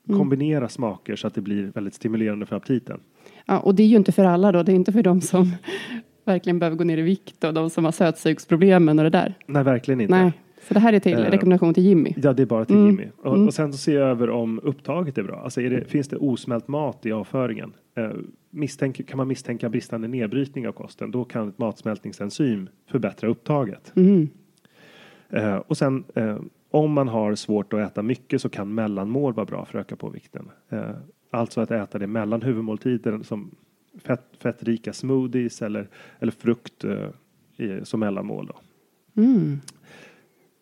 Mm. 0.07 0.19
kombinera 0.19 0.69
smaker 0.69 1.15
så 1.15 1.27
att 1.27 1.35
det 1.35 1.41
blir 1.41 1.71
väldigt 1.75 1.93
stimulerande 1.93 2.45
för 2.45 2.55
aptiten. 2.55 2.99
Ja, 3.45 3.59
och 3.59 3.75
det 3.75 3.83
är 3.83 3.87
ju 3.87 3.95
inte 3.95 4.11
för 4.11 4.25
alla 4.25 4.51
då. 4.51 4.63
Det 4.63 4.71
är 4.71 4.75
inte 4.75 4.91
för 4.91 5.03
de 5.03 5.21
som 5.21 5.51
verkligen 6.25 6.59
behöver 6.59 6.77
gå 6.77 6.83
ner 6.83 6.97
i 6.97 7.01
vikt 7.01 7.43
och 7.43 7.53
de 7.53 7.69
som 7.69 7.85
har 7.85 7.91
sötsugsproblemen 7.91 8.99
och 8.99 9.03
det 9.03 9.09
där. 9.09 9.33
Nej, 9.47 9.63
verkligen 9.63 10.01
inte. 10.01 10.13
Nej, 10.15 10.31
så 10.67 10.73
det 10.73 10.79
här 10.79 10.93
är 10.93 10.99
till 10.99 11.13
Eh, 11.13 11.17
rekommendation 11.31 11.73
till 11.73 11.83
Jimmy. 11.83 12.13
Ja, 12.17 12.33
det 12.33 12.41
är 12.41 12.45
bara 12.45 12.65
till 12.65 12.75
Mm. 12.75 12.87
Jimmy. 12.89 13.07
Och, 13.21 13.35
Mm. 13.35 13.47
och 13.47 13.53
sen 13.53 13.71
så 13.71 13.77
se 13.77 13.95
över 13.95 14.29
om 14.29 14.59
upptaget 14.63 15.17
är 15.17 15.23
bra. 15.23 15.41
Alltså 15.43 15.61
är 15.61 15.69
det, 15.69 15.85
finns 15.85 16.07
det 16.07 16.15
osmält 16.17 16.67
mat 16.67 17.05
i 17.05 17.11
avföringen? 17.11 17.73
Eh, 17.97 18.09
misstänk, 18.53 19.07
kan 19.07 19.17
man 19.17 19.27
misstänka 19.27 19.69
bristande 19.69 20.07
nedbrytning 20.07 20.67
av 20.67 20.71
kosten, 20.71 21.11
då 21.11 21.25
kan 21.25 21.49
ett 21.49 21.57
matsmältningsenzym 21.57 22.69
förbättra 22.87 23.29
upptaget. 23.29 23.93
Mm. 23.95 24.29
Eh, 25.29 25.55
och 25.55 25.77
sen 25.77 26.03
eh, 26.15 26.39
om 26.71 26.91
man 26.91 27.07
har 27.07 27.35
svårt 27.35 27.73
att 27.73 27.79
äta 27.79 28.01
mycket 28.01 28.41
så 28.41 28.49
kan 28.49 28.73
mellanmål 28.73 29.33
vara 29.33 29.45
bra 29.45 29.65
för 29.65 29.79
att 29.79 29.85
öka 29.85 29.95
på 29.95 30.09
vikten. 30.09 30.49
Eh, 30.69 30.91
alltså 31.31 31.61
att 31.61 31.71
äta 31.71 31.99
det 31.99 32.07
mellan 32.07 32.41
huvudmåltider 32.41 33.23
som 33.23 33.55
fett, 34.03 34.25
fettrika 34.39 34.93
smoothies 34.93 35.61
eller, 35.61 35.89
eller 36.19 36.31
frukt 36.31 36.83
eh, 36.83 37.09
i, 37.57 37.85
som 37.85 37.99
mellanmål. 37.99 38.47
Då. 38.47 38.55
Mm. 39.21 39.59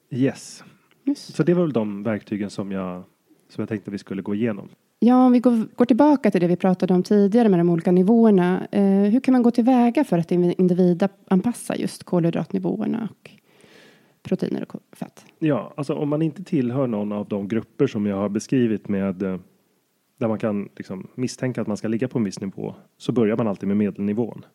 Yes, 0.09 0.63
Just. 1.03 1.35
så 1.35 1.43
det 1.43 1.53
var 1.53 1.61
väl 1.63 1.73
de 1.73 2.03
verktygen 2.03 2.49
som 2.49 2.71
jag, 2.71 3.03
som 3.49 3.61
jag 3.61 3.69
tänkte 3.69 3.91
vi 3.91 3.97
skulle 3.97 4.21
gå 4.21 4.35
igenom. 4.35 4.69
Ja, 5.03 5.25
om 5.25 5.31
vi 5.31 5.39
går, 5.39 5.75
går 5.75 5.85
tillbaka 5.85 6.31
till 6.31 6.41
det 6.41 6.47
vi 6.47 6.55
pratade 6.55 6.93
om 6.93 7.03
tidigare 7.03 7.49
med 7.49 7.59
de 7.59 7.69
olika 7.69 7.91
nivåerna. 7.91 8.67
Eh, 8.71 8.83
hur 8.83 9.19
kan 9.19 9.31
man 9.31 9.43
gå 9.43 9.51
tillväga 9.51 10.03
för 10.03 10.17
att 10.17 10.31
individanpassa 10.31 11.75
just 11.75 12.03
kolhydratnivåerna 12.03 13.09
och 13.11 13.31
proteiner 14.23 14.65
och 14.69 14.81
fett? 14.97 15.25
Ja, 15.39 15.73
alltså 15.77 15.93
om 15.93 16.09
man 16.09 16.21
inte 16.21 16.43
tillhör 16.43 16.87
någon 16.87 17.11
av 17.11 17.27
de 17.27 17.47
grupper 17.47 17.87
som 17.87 18.05
jag 18.05 18.15
har 18.15 18.29
beskrivit 18.29 18.87
med 18.87 19.23
eh, 19.23 19.39
där 20.17 20.27
man 20.27 20.39
kan 20.39 20.69
liksom 20.77 21.07
misstänka 21.15 21.61
att 21.61 21.67
man 21.67 21.77
ska 21.77 21.87
ligga 21.87 22.07
på 22.07 22.17
en 22.19 22.25
viss 22.25 22.41
nivå 22.41 22.75
så 22.97 23.11
börjar 23.11 23.37
man 23.37 23.47
alltid 23.47 23.67
med 23.67 23.77
medelnivån 23.77 24.45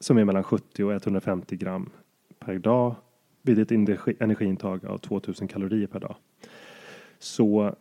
som 0.00 0.18
är 0.18 0.24
mellan 0.24 0.42
70 0.42 0.84
och 0.84 0.92
150 0.92 1.56
gram 1.56 1.90
per 2.38 2.58
dag 2.58 2.94
vid 3.42 3.58
ett 3.58 3.72
energi, 3.72 4.16
energiintag 4.20 4.86
av 4.86 4.98
2000 4.98 5.48
kalorier 5.48 5.86
per 5.86 6.00
dag. 6.00 6.16
Så 7.18 7.74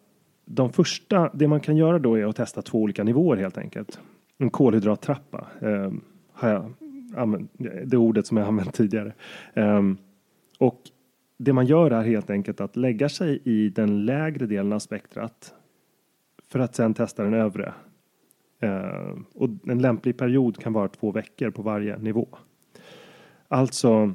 de 0.52 0.72
första, 0.72 1.30
det 1.34 1.48
man 1.48 1.60
kan 1.60 1.78
göra 1.78 2.00
då 2.00 2.16
är 2.16 2.26
att 2.26 2.36
testa 2.36 2.62
två 2.62 2.82
olika 2.82 3.04
nivåer 3.04 3.38
helt 3.38 3.58
enkelt. 3.58 4.00
En 4.38 4.50
kolhydrattrappa 4.50 5.48
eh, 5.62 5.92
har 6.34 6.50
jag 6.50 6.74
använt, 7.16 7.52
det 7.86 7.98
ordet 7.98 8.28
som 8.28 8.38
jag 8.38 8.48
använt 8.48 8.74
tidigare. 8.74 9.14
Eh, 9.54 9.82
och 10.60 10.82
det 11.38 11.54
man 11.54 11.66
gör 11.66 11.92
är 11.92 12.04
helt 12.04 12.30
enkelt 12.30 12.62
att 12.62 12.76
lägga 12.76 13.10
sig 13.10 13.42
i 13.44 13.70
den 13.70 14.06
lägre 14.06 14.46
delen 14.46 14.74
av 14.74 14.80
spektrat 14.80 15.54
för 16.52 16.60
att 16.60 16.76
sen 16.76 16.94
testa 16.94 17.24
den 17.24 17.34
övre. 17.34 17.74
Eh, 18.60 19.18
och 19.34 19.50
en 19.68 19.82
lämplig 19.82 20.18
period 20.18 20.58
kan 20.58 20.74
vara 20.74 20.88
två 20.88 21.12
veckor 21.12 21.50
på 21.50 21.62
varje 21.62 21.98
nivå. 21.98 22.28
Alltså 23.48 24.14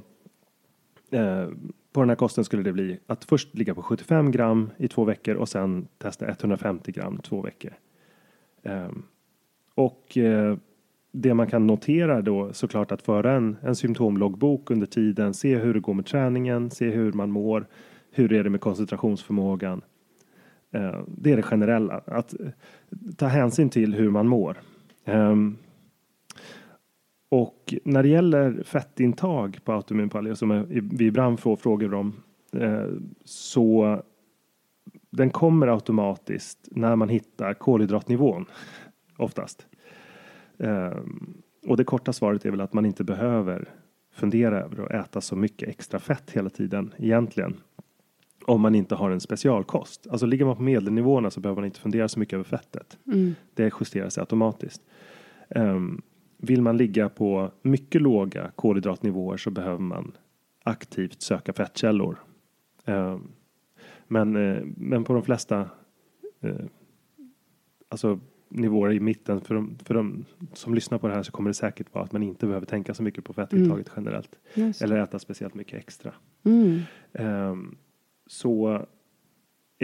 eh, 1.10 1.48
på 1.94 2.00
den 2.00 2.08
här 2.08 2.16
kosten 2.16 2.44
skulle 2.44 2.62
det 2.62 2.72
bli 2.72 2.98
att 3.06 3.24
först 3.24 3.54
ligga 3.54 3.74
på 3.74 3.82
75 3.82 4.30
gram 4.30 4.70
i 4.76 4.88
två 4.88 5.04
veckor 5.04 5.34
och 5.34 5.48
sen 5.48 5.88
testa 5.98 6.28
150 6.28 6.92
gram 6.92 7.18
två 7.22 7.42
veckor. 7.42 7.72
Ehm, 8.62 9.02
och 9.74 10.18
eh, 10.18 10.56
det 11.12 11.34
man 11.34 11.46
kan 11.46 11.66
notera 11.66 12.22
då 12.22 12.52
såklart 12.52 12.92
att 12.92 13.02
föra 13.02 13.32
en, 13.32 13.56
en 13.62 13.76
symptomloggbok 13.76 14.70
under 14.70 14.86
tiden, 14.86 15.34
se 15.34 15.56
hur 15.56 15.74
det 15.74 15.80
går 15.80 15.94
med 15.94 16.06
träningen, 16.06 16.70
se 16.70 16.90
hur 16.90 17.12
man 17.12 17.30
mår, 17.30 17.66
hur 18.10 18.32
är 18.32 18.44
det 18.44 18.50
med 18.50 18.60
koncentrationsförmågan. 18.60 19.82
Ehm, 20.70 21.04
det 21.06 21.32
är 21.32 21.36
det 21.36 21.42
generella, 21.42 22.00
att 22.06 22.34
ta 23.16 23.26
hänsyn 23.26 23.70
till 23.70 23.94
hur 23.94 24.10
man 24.10 24.28
mår. 24.28 24.56
Ehm, 25.04 25.56
och 27.34 27.74
när 27.84 28.02
det 28.02 28.08
gäller 28.08 28.62
fettintag 28.62 29.58
på 29.64 29.72
autoimmun 29.72 30.08
paleo 30.08 30.36
som 30.36 30.66
vi 30.70 31.06
ibland 31.06 31.40
får 31.40 31.56
frågor 31.56 31.94
om 31.94 32.12
eh, 32.52 32.86
så 33.24 34.02
den 35.10 35.30
kommer 35.30 35.66
automatiskt 35.66 36.68
när 36.70 36.96
man 36.96 37.08
hittar 37.08 37.54
kolhydratnivån 37.54 38.46
oftast. 39.16 39.66
Ehm, 40.58 41.34
och 41.66 41.76
det 41.76 41.84
korta 41.84 42.12
svaret 42.12 42.44
är 42.44 42.50
väl 42.50 42.60
att 42.60 42.72
man 42.72 42.86
inte 42.86 43.04
behöver 43.04 43.68
fundera 44.12 44.60
över 44.60 44.84
att 44.84 45.06
äta 45.06 45.20
så 45.20 45.36
mycket 45.36 45.68
extra 45.68 45.98
fett 45.98 46.30
hela 46.30 46.50
tiden 46.50 46.94
egentligen. 46.98 47.56
Om 48.46 48.60
man 48.60 48.74
inte 48.74 48.94
har 48.94 49.10
en 49.10 49.20
specialkost. 49.20 50.06
Alltså 50.10 50.26
ligger 50.26 50.44
man 50.44 50.56
på 50.56 50.62
medelnivåerna 50.62 51.30
så 51.30 51.40
behöver 51.40 51.60
man 51.60 51.66
inte 51.66 51.80
fundera 51.80 52.08
så 52.08 52.18
mycket 52.18 52.34
över 52.34 52.44
fettet. 52.44 52.98
Mm. 53.06 53.34
Det 53.54 53.72
justerar 53.80 54.08
sig 54.08 54.20
automatiskt. 54.20 54.82
Ehm, 55.50 56.02
vill 56.44 56.62
man 56.62 56.76
ligga 56.76 57.08
på 57.08 57.50
mycket 57.62 58.02
låga 58.02 58.50
kolhydratnivåer 58.56 59.36
så 59.36 59.50
behöver 59.50 59.78
man 59.78 60.12
aktivt 60.64 61.22
söka 61.22 61.52
fettkällor. 61.52 62.18
Ehm, 62.84 63.28
men, 64.08 64.36
eh, 64.36 64.62
men 64.76 65.04
på 65.04 65.12
de 65.14 65.22
flesta 65.22 65.70
eh, 66.40 66.64
alltså 67.88 68.20
nivåer 68.48 68.92
i 68.92 69.00
mitten. 69.00 69.40
För 69.40 69.54
de, 69.54 69.78
för 69.84 69.94
de 69.94 70.24
som 70.52 70.74
lyssnar 70.74 70.98
på 70.98 71.08
det 71.08 71.14
här 71.14 71.22
så 71.22 71.32
kommer 71.32 71.50
det 71.50 71.54
säkert 71.54 71.94
vara 71.94 72.04
att 72.04 72.12
man 72.12 72.22
inte 72.22 72.46
behöver 72.46 72.66
tänka 72.66 72.94
så 72.94 73.02
mycket 73.02 73.24
på 73.24 73.32
fettintaget 73.32 73.90
generellt. 73.96 74.38
Just. 74.54 74.82
Eller 74.82 74.96
äta 74.96 75.18
speciellt 75.18 75.54
mycket 75.54 75.78
extra. 75.78 76.12
Mm. 76.44 76.80
Ehm, 77.12 77.76
så 78.26 78.86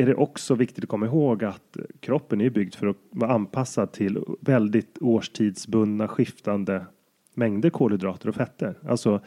är 0.01 0.07
det 0.07 0.15
också 0.15 0.55
viktigt 0.55 0.85
att 0.85 0.91
komma 0.91 1.07
ihåg 1.07 1.45
att 1.45 1.77
kroppen 2.01 2.41
är 2.41 2.51
byggd 2.51 2.75
för 2.75 2.87
att 2.87 2.97
vara 3.11 3.33
anpassad 3.33 3.93
till 3.93 4.25
väldigt 4.41 4.99
årstidsbundna 5.01 6.09
skiftande 6.09 6.87
mängder 7.35 7.71
kolhydrater 7.71 8.29
och 8.29 8.35
fetter. 8.35 8.75
Alltså 8.89 9.21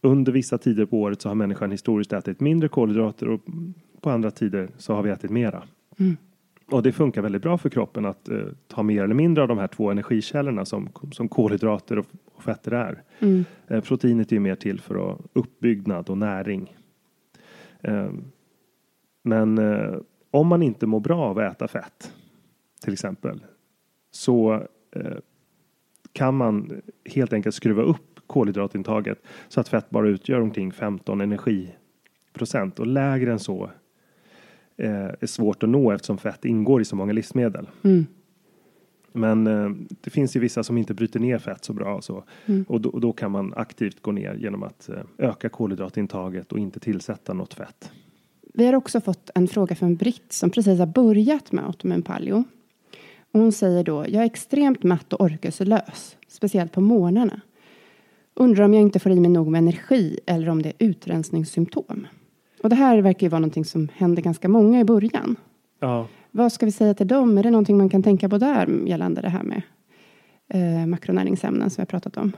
under 0.00 0.32
vissa 0.32 0.58
tider 0.58 0.86
på 0.86 1.00
året 1.00 1.22
så 1.22 1.28
har 1.28 1.34
människan 1.34 1.70
historiskt 1.70 2.12
ätit 2.12 2.40
mindre 2.40 2.68
kolhydrater 2.68 3.28
och 3.28 3.40
på 4.00 4.10
andra 4.10 4.30
tider 4.30 4.68
så 4.76 4.94
har 4.94 5.02
vi 5.02 5.10
ätit 5.10 5.30
mera. 5.30 5.62
Och 6.70 6.82
det 6.82 6.92
funkar 6.92 7.22
väldigt 7.22 7.42
bra 7.42 7.58
för 7.58 7.68
kroppen 7.68 8.04
att 8.04 8.28
eh, 8.28 8.38
ta 8.68 8.82
mer 8.82 9.04
eller 9.04 9.14
mindre 9.14 9.42
av 9.42 9.48
de 9.48 9.58
här 9.58 9.66
två 9.66 9.90
energikällorna 9.90 10.64
som, 10.64 10.88
som 11.12 11.28
kolhydrater 11.28 11.98
och, 11.98 12.06
och 12.34 12.42
fetter 12.42 12.72
är. 12.72 13.02
Eh, 13.68 13.80
proteinet 13.80 14.32
är 14.32 14.36
ju 14.36 14.40
mer 14.40 14.54
till 14.54 14.80
för 14.80 15.10
att 15.10 15.20
uppbyggnad 15.32 16.10
och 16.10 16.18
näring. 16.18 16.76
Eh, 17.80 18.08
men 19.26 19.58
eh, 19.58 19.96
om 20.30 20.46
man 20.46 20.62
inte 20.62 20.86
mår 20.86 21.00
bra 21.00 21.20
av 21.20 21.38
att 21.38 21.52
äta 21.52 21.68
fett 21.68 22.12
till 22.82 22.92
exempel 22.92 23.44
så 24.10 24.52
eh, 24.96 25.16
kan 26.12 26.36
man 26.36 26.82
helt 27.04 27.32
enkelt 27.32 27.54
skruva 27.54 27.82
upp 27.82 28.20
kolhydratintaget 28.26 29.22
så 29.48 29.60
att 29.60 29.68
fett 29.68 29.90
bara 29.90 30.08
utgör 30.08 30.40
omkring 30.40 30.72
15 30.72 31.20
energiprocent 31.20 32.78
och 32.78 32.86
lägre 32.86 33.32
än 33.32 33.38
så 33.38 33.70
eh, 34.76 35.10
är 35.20 35.26
svårt 35.26 35.62
att 35.62 35.68
nå 35.68 35.90
eftersom 35.90 36.18
fett 36.18 36.44
ingår 36.44 36.80
i 36.80 36.84
så 36.84 36.96
många 36.96 37.12
livsmedel. 37.12 37.68
Men 39.12 39.46
eh, 39.46 39.70
det 40.00 40.10
finns 40.10 40.36
ju 40.36 40.40
vissa 40.40 40.62
som 40.62 40.78
inte 40.78 40.94
bryter 40.94 41.20
ner 41.20 41.38
fett 41.38 41.64
så 41.64 41.72
bra 41.72 41.94
och 41.94 42.04
så. 42.04 42.24
Och, 42.68 42.80
då, 42.80 42.88
och 42.88 43.00
då 43.00 43.12
kan 43.12 43.30
man 43.30 43.54
aktivt 43.56 44.02
gå 44.02 44.12
ner 44.12 44.34
genom 44.34 44.62
att 44.62 44.88
eh, 44.88 45.02
öka 45.18 45.48
kolhydratintaget 45.48 46.52
och 46.52 46.58
inte 46.58 46.80
tillsätta 46.80 47.34
något 47.34 47.54
fett. 47.54 47.92
Vi 48.56 48.66
har 48.66 48.74
också 48.74 49.00
fått 49.00 49.30
en 49.34 49.48
fråga 49.48 49.74
från 49.74 49.96
Britt 49.96 50.32
som 50.32 50.50
precis 50.50 50.78
har 50.78 50.86
börjat 50.86 51.52
med 51.52 51.64
autoimmun 51.64 52.02
paleo. 52.02 52.44
Och 53.32 53.40
hon 53.40 53.52
säger 53.52 53.84
då, 53.84 54.04
jag 54.08 54.22
är 54.22 54.26
extremt 54.26 54.82
matt 54.82 55.12
och 55.12 55.20
orkeslös, 55.20 56.16
speciellt 56.28 56.72
på 56.72 56.80
morgnarna. 56.80 57.40
Undrar 58.34 58.64
om 58.64 58.74
jag 58.74 58.80
inte 58.80 58.98
får 58.98 59.12
i 59.12 59.20
mig 59.20 59.30
nog 59.30 59.50
med 59.50 59.58
energi 59.58 60.18
eller 60.26 60.48
om 60.48 60.62
det 60.62 60.68
är 60.68 60.86
utrensningssymptom. 60.86 62.06
Och 62.62 62.68
det 62.68 62.76
här 62.76 62.98
verkar 62.98 63.26
ju 63.26 63.28
vara 63.28 63.40
någonting 63.40 63.64
som 63.64 63.88
händer 63.94 64.22
ganska 64.22 64.48
många 64.48 64.80
i 64.80 64.84
början. 64.84 65.36
Ja, 65.80 66.08
Vad 66.30 66.52
ska 66.52 66.66
vi 66.66 66.72
säga 66.72 66.94
till 66.94 67.06
dem? 67.08 67.38
Är 67.38 67.42
det 67.42 67.50
någonting 67.50 67.78
man 67.78 67.88
kan 67.88 68.02
tänka 68.02 68.28
på 68.28 68.38
där 68.38 68.68
gällande 68.86 69.20
det 69.20 69.28
här 69.28 69.42
med 69.42 69.62
eh, 70.48 70.86
makronäringsämnen 70.86 71.70
som 71.70 71.76
vi 71.76 71.82
har 71.82 71.86
pratat 71.86 72.16
om? 72.16 72.32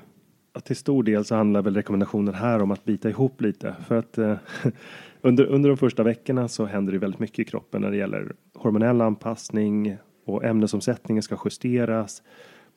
Till 0.65 0.77
stor 0.77 1.03
del 1.03 1.25
så 1.25 1.35
handlar 1.35 1.63
väl 1.63 1.75
rekommendationen 1.75 2.35
här 2.35 2.63
om 2.63 2.71
att 2.71 2.85
bita 2.85 3.11
ihop 3.11 3.41
lite. 3.41 3.77
För 3.87 3.99
att 3.99 4.19
eh, 4.19 4.37
under, 5.21 5.45
under 5.45 5.69
de 5.69 5.77
första 5.77 6.03
veckorna 6.03 6.49
så 6.49 6.65
händer 6.65 6.93
det 6.93 6.99
väldigt 6.99 7.21
mycket 7.21 7.39
i 7.39 7.45
kroppen 7.45 7.83
när 7.83 7.91
det 7.91 7.97
gäller 7.97 8.33
hormonell 8.55 9.01
anpassning 9.01 9.97
och 10.25 10.45
ämnesomsättningen 10.45 11.23
ska 11.23 11.37
justeras. 11.45 12.23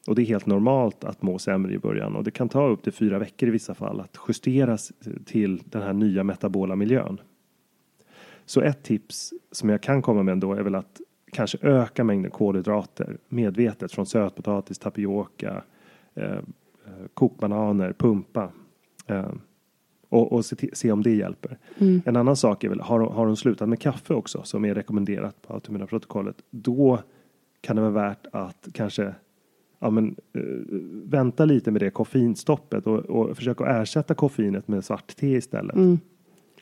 Och 0.08 0.15
det 0.15 0.22
är 0.22 0.26
helt 0.26 0.46
normalt 0.46 1.04
att 1.04 1.22
må 1.22 1.39
sämre 1.39 1.74
i 1.74 1.80
början. 1.80 2.15
Och 2.15 2.24
det 2.24 2.32
kan 2.32 2.50
ta 2.50 2.68
upp 2.68 2.84
till 2.84 2.94
fyra 2.94 3.20
veckor 3.20 3.50
i 3.50 3.52
vissa 3.52 3.74
fall 3.76 4.00
att 4.00 4.18
justeras 4.28 4.92
till 5.26 5.62
den 5.65 5.82
här 5.82 5.94
nya 5.94 6.24
metabola 6.24 6.76
miljön. 6.76 7.22
Så 8.46 8.62
ett 8.62 8.84
tips 8.84 9.34
som 9.52 9.70
jag 9.70 9.82
kan 9.82 10.02
komma 10.02 10.24
med 10.24 10.32
ändå 10.32 10.54
är 10.54 10.62
väl 10.62 10.76
att 10.76 11.02
kanske 11.32 11.58
öka 11.62 12.04
mängden 12.04 12.32
kolhydrater 12.32 13.18
medvetet. 13.28 13.92
Från 13.92 14.06
sötpotatis, 14.06 14.80
tapioka, 14.80 15.63
eh, 16.15 16.39
kokbananer, 17.13 17.93
pumpa. 17.93 18.52
Eh, 19.08 19.32
och 20.10 20.32
och 20.34 20.45
se, 20.45 20.69
se 20.73 20.91
om 20.91 21.04
det 21.04 21.15
hjälper. 21.15 21.58
En 22.06 22.15
annan 22.15 22.36
sak 22.36 22.63
är 22.63 22.69
väl, 22.69 22.80
har, 22.80 22.99
har 22.99 23.25
hon 23.25 23.38
slutat 23.38 23.69
med 23.69 23.80
kaffe 23.80 24.13
också 24.13 24.43
som 24.43 24.65
är 24.65 24.75
rekommenderat 24.75 25.41
på 25.41 25.54
autoimmuna 25.54 25.88
protokollet. 25.88 26.36
Då 26.49 26.99
kan 27.62 27.75
det 27.75 27.82
vara 27.82 27.91
värt 27.91 28.25
att 28.32 28.67
kanske 28.73 29.13
ja, 29.80 29.89
men, 29.89 30.15
eh, 30.34 30.41
vänta 31.04 31.45
lite 31.45 31.71
med 31.71 31.82
det 31.82 31.89
koffeinstoppet 31.89 32.88
och, 32.88 32.99
och 32.99 33.38
försöka 33.38 33.65
ersätta 33.65 34.13
koffeinet 34.13 34.67
med 34.67 34.86
svart 34.86 35.15
te 35.15 35.28
istället. 35.28 35.75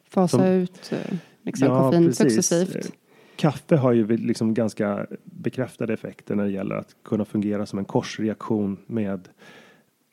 Fasa 0.09 0.37
Som- 0.37 0.45
ut 0.45 0.91
eh, 0.91 1.17
liksom, 1.43 1.67
koffein 1.67 2.13
successivt. 2.13 2.91
Kaffe 3.35 3.75
har 3.75 3.93
ju 3.93 4.17
liksom 4.17 4.53
ganska 4.53 5.07
bekräftade 5.23 5.93
effekter 5.93 6.35
när 6.35 6.43
det 6.43 6.51
gäller 6.51 6.75
att 6.75 6.95
kunna 7.03 7.25
fungera 7.25 7.65
som 7.65 7.79
en 7.79 7.85
korsreaktion 7.85 8.77
med 8.87 9.29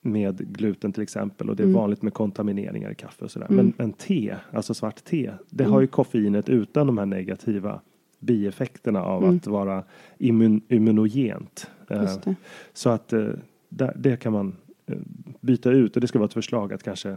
med 0.05 0.57
gluten 0.57 0.93
till 0.93 1.03
exempel 1.03 1.51
och 1.51 1.57
det 1.57 1.63
är 1.63 1.67
vanligt 1.67 2.03
med 2.03 2.15
kontamineringar 2.15 2.91
i 2.91 2.95
kaffe 2.95 3.25
och 3.25 3.31
sådär. 3.31 3.47
Men, 3.51 3.73
men 3.77 3.93
te, 3.93 4.37
alltså 4.53 4.75
svart 4.75 5.05
te, 5.05 5.33
det 5.51 5.65
har 5.65 5.81
ju 5.81 5.87
koffeinet 5.87 6.49
utan 6.49 6.87
de 6.87 6.99
här 6.99 7.07
negativa 7.07 7.81
bieffekterna 8.19 9.03
av 9.05 9.25
att 9.25 9.47
vara 9.47 9.85
immun, 10.19 10.61
immunogent. 10.69 11.71
Det. 11.89 12.37
Så 12.73 12.91
att 12.91 13.13
eh, 13.13 13.29
där, 13.69 13.93
det 13.97 14.17
kan 14.17 14.33
man 14.33 14.57
eh, 14.87 14.97
byta 15.41 15.71
ut 15.71 15.95
och 15.97 16.01
det 16.01 16.07
ska 16.07 16.19
vara 16.19 16.27
ett 16.27 16.35
förslag 16.35 16.73
att 16.73 16.83
kanske 16.83 17.17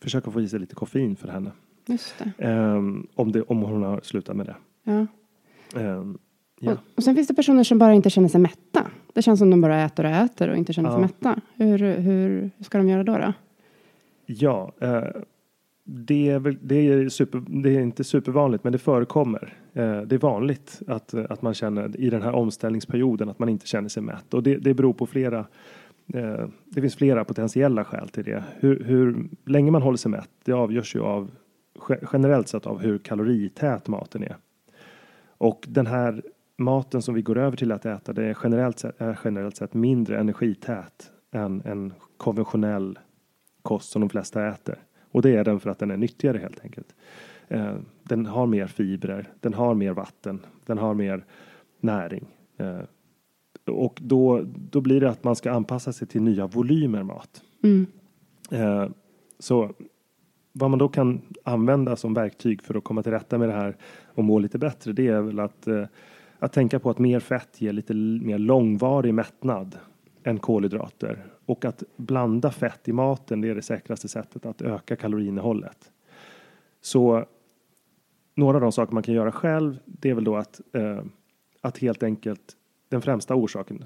försöka 0.00 0.30
få 0.30 0.40
i 0.40 0.48
sig 0.48 0.60
lite 0.60 0.74
koffein 0.74 1.16
för 1.16 1.28
henne. 1.28 1.50
Ehm, 2.38 3.06
om, 3.14 3.32
det, 3.32 3.42
om 3.42 3.62
hon 3.62 3.82
har 3.82 4.00
slutat 4.02 4.36
med 4.36 4.46
det. 4.46 4.56
Ja. 4.84 5.06
Ehm, 5.80 6.18
ja. 6.60 6.72
Och, 6.72 6.78
och 6.96 7.04
sen 7.04 7.14
finns 7.14 7.28
det 7.28 7.34
personer 7.34 7.64
som 7.64 7.78
bara 7.78 7.94
inte 7.94 8.10
känner 8.10 8.28
sig 8.28 8.40
mätta. 8.40 8.86
Det 9.12 9.22
känns 9.22 9.38
som 9.38 9.50
de 9.50 9.60
bara 9.60 9.84
äter 9.84 10.04
och 10.04 10.10
äter 10.10 10.50
och 10.50 10.56
inte 10.56 10.72
känner 10.72 10.90
sig 10.90 10.96
Ja. 10.96 11.00
mätta. 11.00 11.40
Hur, 11.56 11.78
hur, 11.78 11.98
hur 12.56 12.64
ska 12.64 12.78
de 12.78 12.88
göra 12.88 13.04
då? 13.04 13.18
då? 13.18 13.32
ja 14.26 14.72
eh, 14.80 15.04
det, 15.84 16.28
är 16.28 16.38
väl, 16.38 16.58
det, 16.62 16.74
är 16.88 17.08
super, 17.08 17.42
det 17.48 17.76
är 17.76 17.80
inte 17.80 18.04
supervanligt 18.04 18.64
men 18.64 18.72
det 18.72 18.78
förekommer. 18.78 19.54
Eh, 19.72 20.00
det 20.00 20.14
är 20.14 20.18
vanligt 20.18 20.80
att, 20.86 21.14
att 21.14 21.42
man 21.42 21.54
känner 21.54 22.00
i 22.00 22.10
den 22.10 22.22
här 22.22 22.32
omställningsperioden 22.32 23.28
att 23.28 23.38
man 23.38 23.48
inte 23.48 23.66
känner 23.66 23.88
sig 23.88 24.02
mätt. 24.02 24.34
Och 24.34 24.42
det, 24.42 24.56
det 24.56 24.74
beror 24.74 24.92
på 24.92 25.06
flera 25.06 25.38
eh, 26.14 26.46
det 26.64 26.80
finns 26.80 26.94
flera 26.96 27.24
potentiella 27.24 27.84
skäl 27.84 28.08
till 28.08 28.24
det. 28.24 28.44
Hur, 28.60 28.84
hur 28.84 29.28
länge 29.46 29.70
man 29.70 29.82
håller 29.82 29.98
sig 29.98 30.10
mätt 30.10 30.30
det 30.44 30.52
avgörs 30.52 30.94
ju 30.96 31.00
av 31.00 31.30
ge- 31.88 31.98
generellt 32.12 32.48
sett 32.48 32.66
av 32.66 32.80
hur 32.80 32.98
kalorität 32.98 33.88
maten 33.88 34.22
är. 34.22 34.36
Och 35.38 35.64
den 35.68 35.86
här 35.86 36.22
maten 36.56 37.02
som 37.02 37.14
vi 37.14 37.22
går 37.22 37.38
över 37.38 37.56
till 37.56 37.72
att 37.72 37.86
äta 37.86 38.12
det 38.12 38.24
är 38.24 38.38
generellt 38.42 38.78
sett, 38.78 39.00
är 39.00 39.18
generellt 39.24 39.56
sett 39.56 39.74
mindre 39.74 40.20
energität 40.20 41.10
än 41.32 41.62
en 41.64 41.92
konventionell 42.16 42.98
kost 43.62 43.90
som 43.90 44.00
de 44.00 44.08
flesta 44.08 44.48
äter. 44.48 44.78
Och 45.10 45.22
det 45.22 45.36
är 45.36 45.44
den 45.44 45.60
för 45.60 45.70
att 45.70 45.78
den 45.78 45.90
är 45.90 45.96
nyttigare 45.96 46.38
helt 46.38 46.60
enkelt. 46.60 46.94
Eh, 47.48 47.74
den 48.02 48.26
har 48.26 48.46
mer 48.46 48.66
fibrer, 48.66 49.28
den 49.40 49.54
har 49.54 49.74
mer 49.74 49.92
vatten, 49.92 50.40
den 50.66 50.78
har 50.78 50.94
mer 50.94 51.24
näring. 51.80 52.26
Eh, 52.56 52.80
och 53.66 53.98
då, 54.02 54.42
då 54.70 54.80
blir 54.80 55.00
det 55.00 55.10
att 55.10 55.24
man 55.24 55.36
ska 55.36 55.52
anpassa 55.52 55.92
sig 55.92 56.08
till 56.08 56.22
nya 56.22 56.46
volymer 56.46 57.02
mat. 57.02 57.42
Eh, 58.50 58.88
så 59.38 59.74
vad 60.52 60.70
man 60.70 60.78
då 60.78 60.88
kan 60.88 61.20
använda 61.44 61.96
som 61.96 62.14
verktyg 62.14 62.62
för 62.62 62.74
att 62.74 62.84
komma 62.84 63.02
till 63.02 63.12
rätta 63.12 63.38
med 63.38 63.48
det 63.48 63.54
här 63.54 63.76
och 64.06 64.24
må 64.24 64.38
lite 64.38 64.58
bättre 64.58 64.92
det 64.92 65.08
är 65.08 65.20
väl 65.20 65.40
att, 65.40 65.66
eh, 65.66 65.84
att 66.42 66.52
tänka 66.52 66.78
på 66.78 66.90
att 66.90 66.98
mer 66.98 67.20
fett 67.20 67.60
ger 67.60 67.72
lite 67.72 67.94
mer 67.94 68.38
långvarig 68.38 69.14
mättnad 69.14 69.78
än 70.24 70.38
kolhydrater 70.38 71.26
och 71.46 71.64
att 71.64 71.82
blanda 71.96 72.50
fett 72.50 72.88
i 72.88 72.92
maten 72.92 73.40
det 73.40 73.48
är 73.48 73.54
det 73.54 73.62
säkraste 73.62 74.08
sättet 74.08 74.46
att 74.46 74.62
öka 74.62 74.96
kaloriinnehållet. 74.96 75.92
Så 76.80 77.24
några 78.34 78.56
av 78.56 78.60
de 78.60 78.72
saker 78.72 78.94
man 78.94 79.02
kan 79.02 79.14
göra 79.14 79.32
själv 79.32 79.78
det 79.84 80.10
är 80.10 80.14
väl 80.14 80.24
då 80.24 80.36
att, 80.36 80.60
eh, 80.72 81.02
att 81.60 81.78
helt 81.78 82.02
enkelt 82.02 82.56
den 82.88 83.02
främsta 83.02 83.34
orsaken 83.34 83.82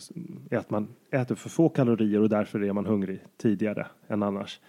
är 0.50 0.58
att 0.58 0.70
man 0.70 0.88
äter 1.10 1.34
för 1.34 1.48
få 1.48 1.68
kalorier 1.68 2.20
och 2.20 2.28
därför 2.28 2.64
är 2.64 2.72
man 2.72 2.86
hungrig 2.86 3.20
tidigare 3.36 3.86
än 4.08 4.22
annars. 4.22 4.60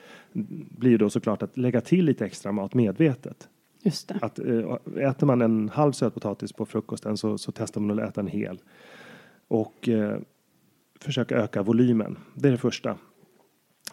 Blir 0.77 0.97
då 0.97 1.09
såklart 1.09 1.43
att 1.43 1.57
lägga 1.57 1.81
till 1.81 2.05
lite 2.05 2.25
extra 2.25 2.51
mat 2.51 2.73
medvetet. 2.73 3.49
Just 3.81 4.07
det. 4.07 4.19
Att 4.21 4.39
eh, 4.39 4.77
äter 4.95 5.25
man 5.25 5.41
en 5.41 5.69
halv 5.69 5.91
sötpotatis 5.91 6.53
på 6.53 6.65
frukosten 6.65 7.17
så, 7.17 7.37
så 7.37 7.51
testar 7.51 7.81
man 7.81 7.99
att 7.99 8.09
äta 8.09 8.21
en 8.21 8.27
hel. 8.27 8.59
Och 9.47 9.89
eh, 9.89 10.17
försöka 10.99 11.35
öka 11.35 11.63
volymen. 11.63 12.17
Det 12.33 12.47
är 12.47 12.51
det 12.51 12.57
första. 12.57 12.97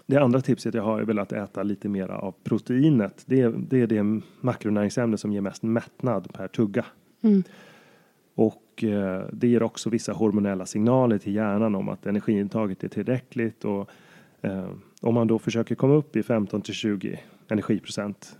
Det 0.07 0.17
andra 0.17 0.41
tipset 0.41 0.75
jag 0.75 0.83
har 0.83 1.01
är 1.01 1.05
väl 1.05 1.19
att 1.19 1.33
äta 1.33 1.63
lite 1.63 1.89
mer 1.89 2.09
av 2.09 2.35
proteinet. 2.45 3.23
Det 3.27 3.41
är, 3.41 3.51
det 3.51 3.81
är 3.81 3.87
det 3.87 4.21
makronäringsämne 4.41 5.19
som 5.19 5.33
ger 5.33 5.41
mest 5.41 5.63
mättnad 5.63 6.33
per 6.33 6.49
tugga. 6.49 6.85
Och 8.35 8.85
eh, 8.85 9.25
det 9.33 9.49
ger 9.49 9.63
också 9.63 9.91
vissa 9.91 10.13
hormonella 10.13 10.67
signaler 10.67 11.19
till 11.19 11.35
hjärnan 11.35 11.75
om 11.75 11.89
att 11.89 12.07
energiintaget 12.07 12.85
är 12.85 12.89
tillräckligt. 12.89 13.65
Och 13.65 13.91
eh, 14.41 14.71
om 15.01 15.15
man 15.15 15.27
då 15.27 15.39
försöker 15.39 15.75
komma 15.75 15.95
upp 15.95 16.17
i 16.17 16.23
15 16.23 16.63
till 16.63 16.75
20 16.75 17.21
energiprocent, 17.49 18.39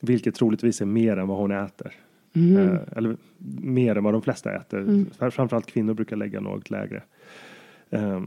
vilket 0.00 0.34
troligtvis 0.34 0.80
är 0.80 0.86
mer 0.86 1.16
än 1.16 1.28
vad 1.28 1.38
hon 1.38 1.50
äter, 1.50 1.92
Eh, 2.32 2.80
eller 2.96 3.16
mer 3.62 3.96
än 3.96 4.04
vad 4.04 4.14
de 4.14 4.22
flesta 4.22 4.56
äter. 4.56 5.04
Framförallt 5.30 5.66
kvinnor 5.66 5.94
brukar 5.94 6.16
lägga 6.16 6.40
något 6.40 6.70
lägre. 6.70 7.02
Eh, 7.90 8.22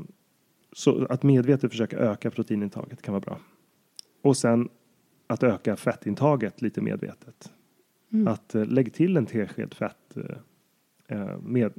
så 0.74 1.06
att 1.10 1.24
medvetet 1.24 1.72
försöka 1.72 1.98
öka 1.98 2.32
proteinintaget 2.32 3.02
kan 3.02 3.14
vara 3.14 3.22
bra. 3.22 3.40
Och 4.22 4.38
sen 4.38 4.70
att 5.28 5.44
öka 5.44 5.76
fettintaget 5.76 6.62
lite 6.62 6.82
medvetet. 6.82 7.52
Att 8.28 8.56
eh, 8.56 8.66
lägg 8.66 8.94
till 8.94 9.18
en 9.18 9.26
tesked 9.26 9.74
fett 9.74 10.18
eh, 10.18 11.18
eh, 11.18 11.38
med 11.38 11.74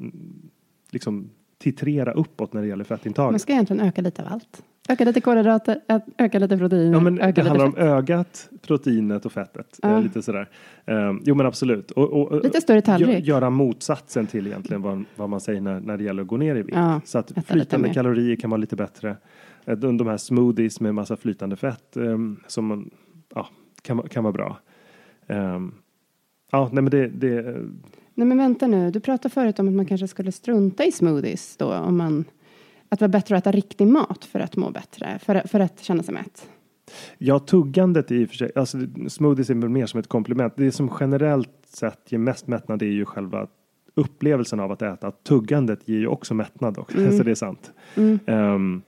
liksom 0.90 1.30
titrera 1.59 2.12
uppåt 2.12 2.52
när 2.52 2.62
det 2.62 2.68
gäller 2.68 2.85
fettintaget. 2.85 3.33
Man 3.33 3.40
ska 3.40 3.52
egentligen 3.52 3.87
öka 3.87 4.02
lite 4.02 4.22
av 4.22 4.33
allt. 4.33 4.62
Öka 4.88 5.04
lite 5.04 5.20
kolhydrater, 5.20 5.80
öka 6.18 6.38
lite 6.38 6.58
proteiner, 6.58 6.92
Ja, 6.92 7.00
men 7.00 7.14
det 7.14 7.42
handlar 7.42 7.66
om 7.66 7.76
ögat, 7.76 8.50
proteinet 8.62 9.26
och 9.26 9.32
fettet. 9.32 9.78
Ja. 9.82 9.96
Eh, 9.96 10.02
lite 10.02 10.22
sådär. 10.22 10.48
Eh, 10.86 11.12
jo 11.22 11.34
men 11.34 11.46
absolut. 11.46 11.90
Och, 11.90 12.12
och, 12.32 12.42
Lite 12.44 12.60
större 12.60 12.80
tallrik. 12.82 13.08
gö- 13.08 13.20
Göra 13.20 13.50
motsatsen 13.50 14.26
till 14.26 14.46
egentligen 14.46 14.82
vad, 14.82 15.04
vad 15.16 15.28
man 15.28 15.40
säger 15.40 15.60
när, 15.60 15.80
när 15.80 15.96
det 15.96 16.04
gäller 16.04 16.22
att 16.22 16.28
gå 16.28 16.36
ner 16.36 16.56
i 16.56 16.62
vikt. 16.62 16.76
Ja, 16.76 17.00
Så 17.04 17.18
att 17.18 17.32
flytande 17.46 17.94
kalorier 17.94 18.36
kan 18.36 18.50
vara 18.50 18.58
lite 18.60 18.76
bättre. 18.76 19.16
Eh, 19.64 19.76
De, 19.76 19.96
de 19.96 20.06
här 20.06 20.16
smoothies 20.16 20.80
med 20.80 20.94
massa 20.94 21.16
flytande 21.16 21.56
fett 21.56 21.96
eh, 21.96 22.18
som 22.46 22.66
man, 22.66 22.90
ja, 23.34 23.48
kan, 23.82 23.96
vara- 23.96 24.08
kan 24.08 24.24
vara 24.24 24.32
bra. 24.32 24.58
Eh, 25.26 25.60
ja, 26.52 26.68
nej 26.72 26.82
men 26.82 26.90
det, 26.90 27.08
det 27.08 27.42
Nej 28.14 28.26
men 28.28 28.38
vänta 28.38 28.66
nu, 28.66 28.90
du 28.90 29.00
pratade 29.00 29.34
förut 29.34 29.58
om 29.58 29.68
att 29.68 29.74
man 29.74 29.86
kanske 29.86 30.08
skulle 30.08 30.32
strunta 30.32 30.84
i 30.84 30.92
smoothies 30.92 31.56
då 31.56 31.74
om 31.74 31.96
man 31.96 32.24
att 32.94 32.98
det 32.98 33.04
var 33.07 33.12
bättre 33.12 33.37
att 33.37 33.42
äta 33.42 33.52
riktig 33.52 33.87
mat 33.87 34.24
för 34.24 34.40
att 34.40 34.57
må 34.57 34.70
bättre, 34.70 35.18
för, 35.22 35.48
för 35.48 35.61
att 35.61 35.80
känna 35.80 36.02
sig 36.02 36.14
mätt. 36.14 36.48
Ja, 37.18 37.38
tuggandet 37.38 38.11
i 38.11 38.24
och 38.24 38.28
för 38.28 38.37
sig, 38.37 38.50
alltså 38.54 38.78
smoothies 39.09 39.50
är 39.50 39.54
väl 39.54 39.68
mer 39.68 39.87
som 39.87 40.00
ett 40.00 40.09
komplement. 40.09 40.52
Det 40.57 40.72
som 40.72 40.90
generellt 41.00 41.50
sett 41.66 42.12
ger 42.12 42.18
mest 42.18 42.46
mättnad 42.46 42.83
är 42.83 42.87
ju 42.87 43.04
själva 43.04 43.46
upplevelsen 43.94 44.61
av 44.61 44.72
att 44.72 44.83
äta. 44.83 45.11
Tuggandet 45.11 45.88
ger 45.88 45.98
ju 45.98 46.07
också 46.07 46.35
mättnad 46.35 46.78
också, 46.78 47.12
så 47.16 47.22
det 47.22 47.30
är 47.30 47.35
sant. 47.35 47.72
Ehm, 48.26 48.83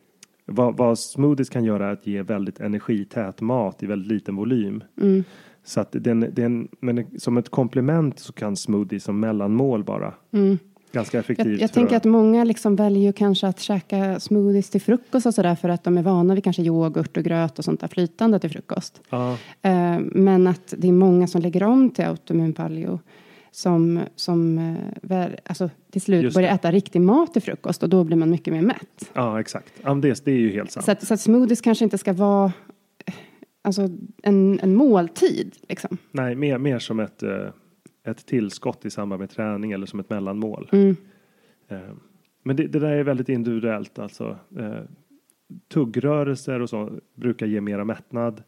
vad, 0.47 0.77
vad 0.77 0.99
smoothies 0.99 1.51
kan 1.51 1.65
göra 1.65 1.87
är 1.87 1.93
att 1.93 2.07
ge 2.07 2.23
väldigt 2.23 2.61
energität 2.61 3.41
mat 3.41 3.83
i 3.83 3.87
väldigt 3.87 4.13
liten 4.13 4.37
volym. 4.37 4.83
Så 5.65 5.81
att 5.81 5.89
den, 5.93 6.27
den, 6.33 6.69
men 6.81 7.21
som 7.21 7.37
ett 7.37 7.49
komplement 7.49 8.19
så 8.19 8.33
kan 8.33 8.57
smoothies 8.57 9.05
som 9.05 9.21
mellanmål 9.21 9.85
vara 9.85 10.15
ganska 10.97 11.19
effektivt. 11.19 11.47
Jag, 11.47 11.61
jag 11.61 11.73
tänker 11.73 11.97
att 11.97 12.05
många 12.05 12.45
liksom 12.45 12.77
väljer 12.77 13.13
kanske 13.13 13.47
att 13.47 13.61
käka 13.61 14.21
smoothies 14.21 14.71
till 14.71 14.81
frukost 14.81 15.27
och 15.27 15.35
sådär 15.35 15.55
för 15.55 15.69
att 15.69 15.85
de 15.85 15.99
är 15.99 16.03
vana 16.03 16.35
vid 16.35 16.45
kanske 16.45 16.63
yoghurt 16.63 17.17
och 17.17 17.25
gröt 17.25 17.59
och 17.59 17.65
sånt 17.65 17.81
där 17.81 17.89
flytande 17.89 18.39
till 18.39 18.51
frukost. 18.51 19.01
Ja, 19.11 19.39
Eh, 19.63 19.99
men 20.01 20.47
att 20.47 20.75
det 20.79 20.89
är 20.89 20.93
många 20.93 21.27
som 21.27 21.41
lägger 21.43 21.63
om 21.63 21.91
till 21.91 22.05
autoimmun 22.05 22.53
paleo 22.53 23.01
som, 23.51 24.01
som 24.17 24.59
eh, 25.11 25.27
alltså, 25.45 25.71
till 25.91 26.01
slut 26.01 26.23
Just 26.23 26.35
börjar 26.35 26.49
det. 26.49 26.55
äta 26.55 26.73
riktig 26.73 27.01
mat 27.01 27.33
till 27.33 27.43
frukost 27.43 27.83
och 27.83 27.89
då 27.89 28.05
blir 28.05 28.17
man 28.17 28.31
mycket 28.31 28.55
mer 28.55 28.63
mätt. 28.63 29.11
ja, 29.13 29.41
exakt. 29.41 29.73
Det, 30.03 30.25
det 30.25 30.31
är 30.31 30.39
ju 30.39 30.53
helt 30.53 30.71
sant. 30.71 30.85
Så 30.87 30.93
att, 30.93 31.07
så 31.07 31.15
att 31.15 31.21
smoothies 31.21 31.61
kanske 31.61 31.85
inte 31.85 31.99
ska 31.99 32.13
vara 32.13 32.53
eh, 33.07 33.15
alltså, 33.65 33.89
en, 34.23 34.61
en 34.63 34.75
måltid. 34.75 35.55
Liksom. 35.69 35.99
Nej, 36.13 36.35
mer, 36.35 36.59
mer 36.59 36.79
som 36.79 37.01
ett, 37.01 37.23
ett 38.07 38.27
tillskott 38.27 38.85
i 38.85 38.91
samband 38.91 39.21
med 39.21 39.31
träning 39.31 39.73
eller 39.73 39.87
som 39.87 40.01
ett 40.01 40.11
mellanmål. 40.11 40.69
Mm. 40.73 40.97
Eh, 41.69 41.79
Men 42.43 42.57
det, 42.57 42.67
det 42.67 42.79
där 42.79 42.93
är 42.93 43.03
väldigt 43.05 43.29
individuellt 43.29 43.99
alltså. 43.99 44.39
Eh, 44.59 44.81
Tuggrörelser 45.69 46.61
och 46.61 46.71
så 46.71 46.91
brukar 47.15 47.47
ge 47.47 47.61
mera 47.61 47.85
mättnad. 47.85 48.43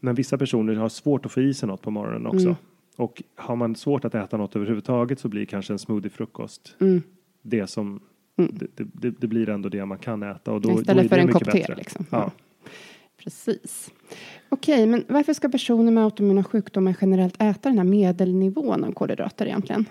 Men 0.00 0.14
vissa 0.14 0.38
personer 0.38 0.74
har 0.74 0.88
svårt 0.88 1.26
att 1.26 1.32
få 1.32 1.40
i 1.40 1.54
sig 1.54 1.66
något 1.68 1.82
på 1.82 1.90
morgonen 1.90 2.26
också. 2.26 2.46
Mm. 2.46 2.54
Och 2.96 3.22
har 3.36 3.56
man 3.56 3.76
svårt 3.76 4.04
att 4.04 4.14
äta 4.14 4.36
något 4.36 4.56
överhuvudtaget 4.56 5.18
så 5.18 5.28
blir 5.28 5.46
kanske 5.46 5.72
en 5.72 5.78
smoothie-frukost 5.78 6.76
Mm. 6.80 7.02
det 7.42 7.66
som 7.66 8.00
det, 8.36 8.66
det, 8.76 8.84
det, 8.92 9.10
det 9.10 9.26
blir 9.26 9.48
ändå 9.48 9.68
det 9.68 9.84
man 9.84 9.98
kan 9.98 10.22
äta. 10.22 10.52
Och 10.52 10.60
då, 10.60 10.68
då 10.68 10.74
är 10.74 10.80
Istället 10.80 11.02
det 11.02 11.08
för 11.08 11.18
en 11.18 11.32
kopp 11.32 11.50
te. 11.50 11.74
Liksom. 11.76 12.06
Ja. 12.10 12.30
Precis. 13.16 13.92
Okej, 14.48 14.86
men 14.86 15.04
varför 15.08 15.32
ska 15.32 15.48
personer 15.48 15.92
med 15.92 16.04
autoimmuna 16.04 16.44
sjukdomar 16.44 16.96
generellt 17.00 17.42
äta 17.42 17.68
den 17.68 17.78
här 17.78 17.84
medelnivån 17.84 18.84
av 18.84 18.92
kolhydrater 18.92 19.46
egentligen? 19.46 19.84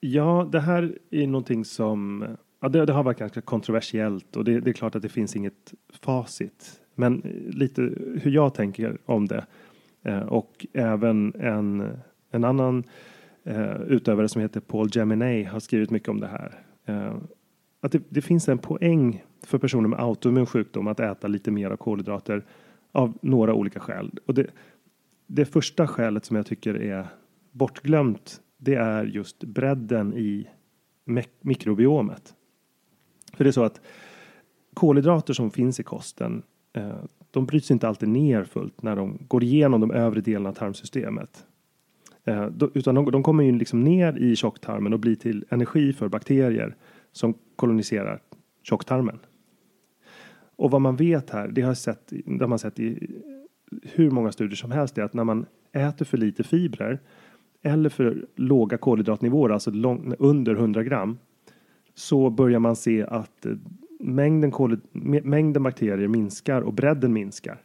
Ja, 0.00 0.48
det 0.52 0.60
här 0.60 0.98
är 1.10 1.26
någonting 1.26 1.64
som 1.64 2.26
ja, 2.60 2.68
det, 2.68 2.86
det 2.86 2.92
har 2.92 3.02
varit 3.02 3.18
ganska 3.18 3.40
kontroversiellt 3.40 4.36
och 4.36 4.44
det, 4.44 4.60
det 4.60 4.70
är 4.70 4.74
klart 4.74 4.94
att 4.94 5.02
det 5.02 5.08
finns 5.08 5.36
inget 5.36 5.74
facit. 6.02 6.80
Men 6.94 7.22
lite 7.48 7.82
hur 8.22 8.30
jag 8.30 8.54
tänker 8.54 8.98
om 9.06 9.26
det 9.26 9.46
eh, 10.04 10.20
och 10.20 10.66
även 10.72 11.34
en, 11.34 11.88
en 12.30 12.44
annan 12.44 12.84
eh, 13.44 13.80
utövare 13.82 14.28
som 14.28 14.42
heter 14.42 14.60
Paul 14.60 14.88
Geminay 14.92 15.44
har 15.44 15.60
skrivit 15.60 15.90
mycket 15.90 16.08
om 16.08 16.20
det 16.20 16.26
här. 16.26 16.54
Eh, 16.86 17.16
att 17.80 17.92
det, 17.92 18.02
det 18.08 18.22
finns 18.22 18.48
en 18.48 18.58
poäng 18.58 19.24
för 19.42 19.58
personer 19.58 19.88
med 19.88 20.00
autoimmun 20.00 20.46
sjukdom 20.46 20.86
att 20.86 21.00
äta 21.00 21.28
lite 21.28 21.50
mer 21.50 21.70
av 21.70 21.76
kolhydrater 21.76 22.44
av 22.92 23.18
några 23.22 23.54
olika 23.54 23.80
skäl. 23.80 24.10
Och 24.26 24.34
det, 24.34 24.46
det 25.26 25.44
första 25.44 25.86
skälet 25.86 26.24
som 26.24 26.36
jag 26.36 26.46
tycker 26.46 26.74
är 26.74 27.06
bortglömt 27.52 28.40
det 28.60 28.74
är 28.74 29.04
just 29.04 29.44
bredden 29.44 30.14
i 30.14 30.48
mikrobiomet. 31.40 32.34
För 33.32 33.44
det 33.44 33.50
är 33.50 33.52
så 33.52 33.64
att 33.64 33.80
kolhydrater 34.74 35.32
som 35.32 35.50
finns 35.50 35.80
i 35.80 35.82
kosten 35.82 36.42
eh, 36.72 36.96
de 37.30 37.46
bryts 37.46 37.70
inte 37.70 37.88
alltid 37.88 38.08
ner 38.08 38.44
fullt 38.44 38.82
när 38.82 38.96
de 38.96 39.18
går 39.28 39.42
igenom 39.42 39.80
de 39.80 39.90
övre 39.90 40.20
delarna 40.20 40.48
av 40.48 40.54
tarmsystemet. 40.54 41.46
Eh, 42.24 42.48
utan 42.74 42.94
de, 42.94 43.10
de 43.10 43.22
kommer 43.22 43.44
ju 43.44 43.52
liksom 43.52 43.84
ner 43.84 44.18
i 44.18 44.36
tjocktarmen 44.36 44.92
och 44.92 45.00
blir 45.00 45.14
till 45.14 45.44
energi 45.48 45.92
för 45.92 46.08
bakterier 46.08 46.76
som 47.12 47.34
koloniserar 47.56 48.20
tjocktarmen. 48.62 49.18
Och 50.60 50.70
vad 50.70 50.80
man 50.80 50.96
vet 50.96 51.30
här, 51.30 51.48
det 51.48 51.62
har, 51.62 51.74
sett, 51.74 52.12
det 52.26 52.40
har 52.40 52.48
man 52.48 52.58
sett 52.58 52.80
i 52.80 53.10
hur 53.82 54.10
många 54.10 54.32
studier 54.32 54.56
som 54.56 54.70
helst, 54.70 54.98
är 54.98 55.02
att 55.02 55.14
när 55.14 55.24
man 55.24 55.46
äter 55.72 56.04
för 56.04 56.18
lite 56.18 56.42
fibrer 56.42 57.00
eller 57.62 57.88
för 57.88 58.26
låga 58.36 58.78
kolhydratnivåer, 58.78 59.50
alltså 59.50 59.70
lång, 59.70 60.14
under 60.18 60.54
100 60.54 60.82
gram, 60.82 61.18
så 61.94 62.30
börjar 62.30 62.58
man 62.58 62.76
se 62.76 63.02
att 63.02 63.46
eh, 63.46 63.52
mängden, 64.00 64.50
kolhyd- 64.50 65.24
mängden 65.24 65.62
bakterier 65.62 66.08
minskar 66.08 66.62
och 66.62 66.74
bredden 66.74 67.12
minskar. 67.12 67.62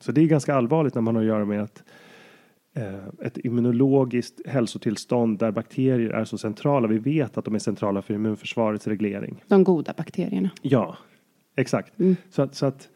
Så 0.00 0.12
det 0.12 0.20
är 0.20 0.26
ganska 0.26 0.54
allvarligt 0.54 0.94
när 0.94 1.02
man 1.02 1.14
har 1.14 1.22
att 1.22 1.28
göra 1.28 1.44
med 1.44 1.62
ett, 1.62 1.84
eh, 2.76 3.26
ett 3.26 3.38
immunologiskt 3.38 4.46
hälsotillstånd 4.46 5.38
där 5.38 5.50
bakterier 5.50 6.10
är 6.10 6.24
så 6.24 6.38
centrala. 6.38 6.88
Vi 6.88 6.98
vet 6.98 7.38
att 7.38 7.44
de 7.44 7.54
är 7.54 7.58
centrala 7.58 8.02
för 8.02 8.14
immunförsvarets 8.14 8.86
reglering. 8.86 9.44
De 9.48 9.64
goda 9.64 9.94
bakterierna. 9.96 10.50
Ja, 10.62 10.96
exakt. 11.56 11.92
Så, 12.30 12.42
att, 12.42 12.54
så 12.54 12.66
att 12.66 12.88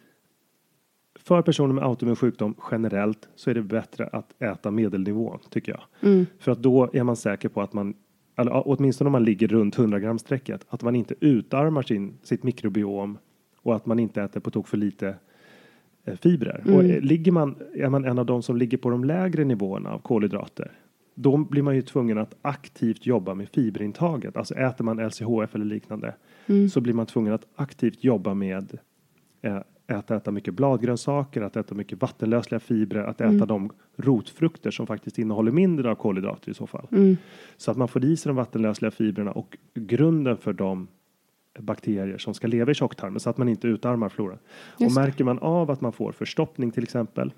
för 1.14 1.42
personer 1.42 1.74
med 1.74 1.84
autoimmun 1.84 2.16
sjukdom 2.16 2.54
generellt 2.70 3.28
så 3.34 3.50
är 3.50 3.54
det 3.54 3.62
bättre 3.62 4.06
att 4.06 4.42
äta 4.42 4.70
medelnivå 4.70 5.38
tycker 5.50 5.72
jag. 5.72 5.82
För 6.38 6.52
att 6.52 6.62
då 6.62 6.90
är 6.92 7.02
man 7.02 7.16
säker 7.16 7.48
på 7.48 7.62
att 7.62 7.72
man, 7.72 7.94
eller 8.36 8.62
åtminstone 8.68 9.08
om 9.08 9.12
man 9.12 9.24
ligger 9.24 9.48
runt 9.48 9.78
100 9.78 9.98
gram 10.00 10.18
strecket, 10.18 10.66
att 10.68 10.82
man 10.82 10.96
inte 10.96 11.14
utarmar 11.20 11.82
sin, 11.82 12.18
sitt 12.22 12.42
mikrobiom 12.42 13.18
och 13.62 13.76
att 13.76 13.86
man 13.86 13.98
inte 13.98 14.22
äter 14.22 14.40
på 14.40 14.50
tok 14.50 14.68
för 14.68 14.76
lite 14.76 15.14
eh, 16.04 16.16
fibrer. 16.16 16.62
Och 16.66 16.84
eh, 16.84 17.00
ligger 17.00 17.32
man, 17.32 17.56
är 17.74 17.88
man 17.88 18.04
en 18.04 18.18
av 18.18 18.26
de 18.26 18.42
som 18.42 18.56
ligger 18.56 18.78
på 18.78 18.90
de 18.90 19.04
lägre 19.04 19.44
nivåerna 19.44 19.90
av 19.90 19.98
kolhydrater 19.98 20.72
då 21.18 21.36
blir 21.36 21.62
man 21.62 21.74
ju 21.74 21.82
tvungen 21.82 22.18
att 22.18 22.34
aktivt 22.42 23.06
jobba 23.06 23.34
med 23.34 23.48
fiberintaget. 23.48 24.36
Alltså 24.36 24.54
äter 24.54 24.84
man 24.84 25.06
LCHF 25.06 25.54
eller 25.54 25.64
liknande 25.64 26.14
så 26.72 26.80
blir 26.80 26.94
man 26.94 27.06
tvungen 27.06 27.32
att 27.32 27.46
aktivt 27.54 28.04
jobba 28.04 28.34
med 28.34 28.78
eh, 29.42 29.58
att 29.88 30.10
äta 30.10 30.30
mycket 30.30 30.54
bladgrönsaker, 30.54 31.42
att 31.42 31.56
äta 31.56 31.74
mycket 31.74 32.02
vattenlösliga 32.02 32.60
fibrer, 32.60 33.04
att 33.04 33.20
äta 33.20 33.46
de 33.46 33.70
rotfrukter 33.96 34.70
som 34.70 34.86
faktiskt 34.86 35.18
innehåller 35.18 35.52
mindre 35.52 35.90
av 35.90 35.94
kolhydrater 35.94 36.50
i 36.50 36.54
så 36.54 36.66
fall. 36.66 36.86
Så 37.56 37.70
att 37.70 37.76
man 37.76 37.88
får 37.88 38.04
i 38.04 38.16
sig 38.16 38.30
de 38.30 38.36
vattenlösliga 38.36 38.90
fibrerna 38.90 39.32
och 39.32 39.56
grunden 39.74 40.36
för 40.36 40.52
de 40.52 40.88
bakterier 41.58 42.18
som 42.18 42.34
ska 42.34 42.46
leva 42.46 42.70
i 42.70 42.74
tjocktarmen 42.74 43.20
så 43.20 43.30
att 43.30 43.38
man 43.38 43.48
inte 43.48 43.68
utarmar 43.68 44.08
floran. 44.08 44.38
Och 44.74 44.92
märker 44.94 45.24
man 45.24 45.38
av 45.38 45.70
att 45.70 45.80
man 45.80 45.92
får 45.92 46.12
förstoppning 46.12 46.70
till 46.70 46.82
exempel, 46.82 47.32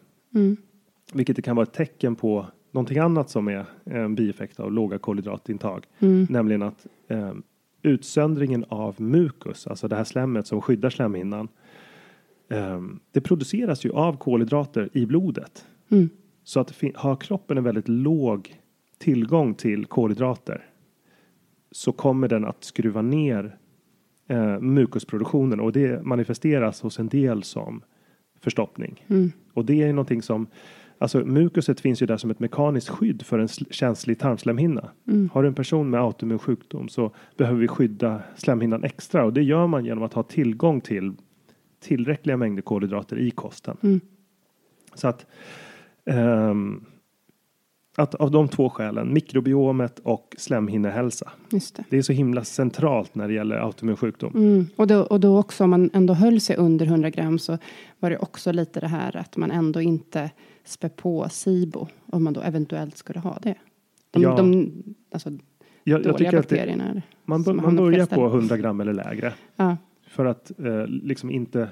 vilket 1.12 1.36
det 1.36 1.42
kan 1.42 1.56
vara 1.56 1.66
ett 1.66 1.72
tecken 1.72 2.16
på 2.16 2.46
någonting 2.78 2.98
annat 2.98 3.30
som 3.30 3.48
är 3.48 3.64
en 3.84 4.14
bieffekt 4.14 4.60
av 4.60 4.72
låga 4.72 4.98
kolhydratintag, 4.98 5.86
nämligen 6.28 6.62
att 6.62 6.86
eh, 7.08 7.32
utsöndringen 7.82 8.64
av 8.68 9.00
mukus, 9.00 9.66
alltså 9.66 9.88
det 9.88 9.96
här 9.96 10.04
slemmet 10.04 10.46
som 10.46 10.60
skyddar 10.60 10.90
slemhinnan, 10.90 11.48
eh, 12.48 12.82
det 13.12 13.20
produceras 13.20 13.84
ju 13.84 13.92
av 13.92 14.16
kolhydrater 14.16 14.88
i 14.92 15.06
blodet. 15.06 15.66
Så 16.44 16.60
att 16.60 16.82
har 16.94 17.16
kroppen 17.16 17.58
en 17.58 17.64
väldigt 17.64 17.88
låg 17.88 18.60
tillgång 18.98 19.54
till 19.54 19.86
kolhydrater 19.86 20.66
så 21.70 21.92
kommer 21.92 22.28
den 22.28 22.44
att 22.44 22.64
skruva 22.64 23.02
ner 23.02 23.56
eh, 24.28 24.60
mukusproduktionen. 24.60 25.60
Och 25.60 25.72
det 25.72 26.04
manifesteras 26.04 26.80
hos 26.80 26.98
en 26.98 27.08
del 27.08 27.42
som 27.42 27.82
förstoppning. 28.40 29.04
Och 29.54 29.64
det 29.64 29.82
är 29.82 29.92
någonting 29.92 30.22
som 30.22 30.46
Alltså 30.98 31.18
mukuset 31.18 31.80
finns 31.80 32.02
ju 32.02 32.06
där 32.06 32.16
som 32.16 32.30
ett 32.30 32.40
mekaniskt 32.40 32.88
skydd 32.88 33.22
för 33.22 33.38
en 33.38 33.46
sl- 33.46 33.72
känslig 33.72 34.18
tarmslemhinna. 34.18 34.90
Mm. 35.08 35.30
Har 35.32 35.42
du 35.42 35.48
en 35.48 35.54
person 35.54 35.90
med 35.90 36.00
autoimmun 36.00 36.38
sjukdom 36.38 36.88
så 36.88 37.10
behöver 37.36 37.60
vi 37.60 37.68
skydda 37.68 38.22
slemhinnan 38.36 38.84
extra 38.84 39.24
och 39.24 39.32
det 39.32 39.42
gör 39.42 39.66
man 39.66 39.84
genom 39.84 40.04
att 40.04 40.14
ha 40.14 40.22
tillgång 40.22 40.80
till 40.80 41.14
tillräckliga 41.80 42.36
mängder 42.36 42.62
kolhydrater 42.62 43.18
i 43.18 43.30
kosten. 43.30 43.76
Mm. 43.82 44.00
Så 44.94 45.08
att, 45.08 45.26
ehm, 46.04 46.84
att 47.96 48.14
av 48.14 48.30
de 48.30 48.48
två 48.48 48.70
skälen, 48.70 49.12
mikrobiomet 49.12 49.98
och 49.98 50.34
slemhinnehälsa. 50.38 51.30
Det. 51.50 51.84
Det 51.90 51.98
är 51.98 52.02
så 52.02 52.12
himla 52.12 52.44
centralt 52.44 53.14
när 53.14 53.28
det 53.28 53.34
gäller 53.34 53.56
autoimmun 53.56 53.96
sjukdom. 53.96 54.32
Mm. 54.34 54.66
Och, 54.76 54.86
då, 54.86 55.00
och 55.00 55.20
då 55.20 55.38
också 55.38 55.64
om 55.64 55.70
man 55.70 55.90
ändå 55.92 56.14
höll 56.14 56.40
sig 56.40 56.56
under 56.56 56.86
100 56.86 57.10
gram 57.10 57.38
så 57.38 57.58
var 57.98 58.10
det 58.10 58.18
också 58.18 58.52
lite 58.52 58.80
det 58.80 58.88
här 58.88 59.16
att 59.16 59.36
man 59.36 59.50
ändå 59.50 59.80
inte 59.80 60.30
spär 60.68 60.88
på 60.88 61.28
SIBO 61.28 61.86
om 62.06 62.24
man 62.24 62.32
då 62.32 62.40
eventuellt 62.40 62.96
skulle 62.96 63.20
ha 63.20 63.38
det. 63.42 63.54
De, 64.10 64.22
Ja. 64.22 64.36
de 64.36 64.72
alltså, 65.10 65.30
Jag, 65.84 66.06
jag 66.06 66.18
tycker 66.18 66.38
att 66.38 66.48
det, 66.48 67.02
man, 67.24 67.44
man 67.46 67.76
börjar 67.76 68.06
på 68.06 68.26
100 68.26 68.56
gram 68.56 68.80
eller 68.80 68.92
lägre. 68.92 69.32
Ja, 69.56 69.76
För 70.06 70.24
att 70.24 70.60
eh, 70.60 70.86
liksom 70.86 71.30
inte, 71.30 71.68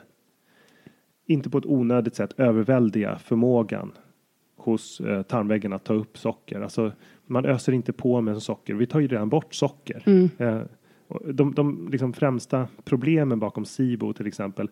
inte 1.26 1.51
på 1.51 1.59
ett 1.59 1.66
onödigt 1.66 2.14
sätt 2.14 2.32
överväldiga 2.36 3.18
förmågan 3.18 3.92
hos 4.57 5.01
eh, 5.01 5.22
tarmväggen 5.22 5.72
att 5.72 5.84
ta 5.84 5.94
upp 5.94 6.18
socker. 6.18 6.61
Alltså, 6.61 6.92
man 7.26 7.44
öser 7.44 7.72
inte 7.72 7.92
på 7.92 8.20
med 8.20 8.42
socker. 8.42 8.74
Vi 8.74 8.86
tar 8.86 9.01
ju 9.01 9.09
redan 9.09 9.28
bort 9.28 9.55
socker. 9.55 10.03
Mm. 10.07 10.30
Eh, 10.38 10.62
de 11.32 11.55
de 11.55 11.88
liksom 11.92 12.12
främsta 12.12 12.68
problemen 12.84 13.38
bakom 13.38 13.64
SIBO 13.64 14.12
till 14.12 14.26
exempel 14.26 14.70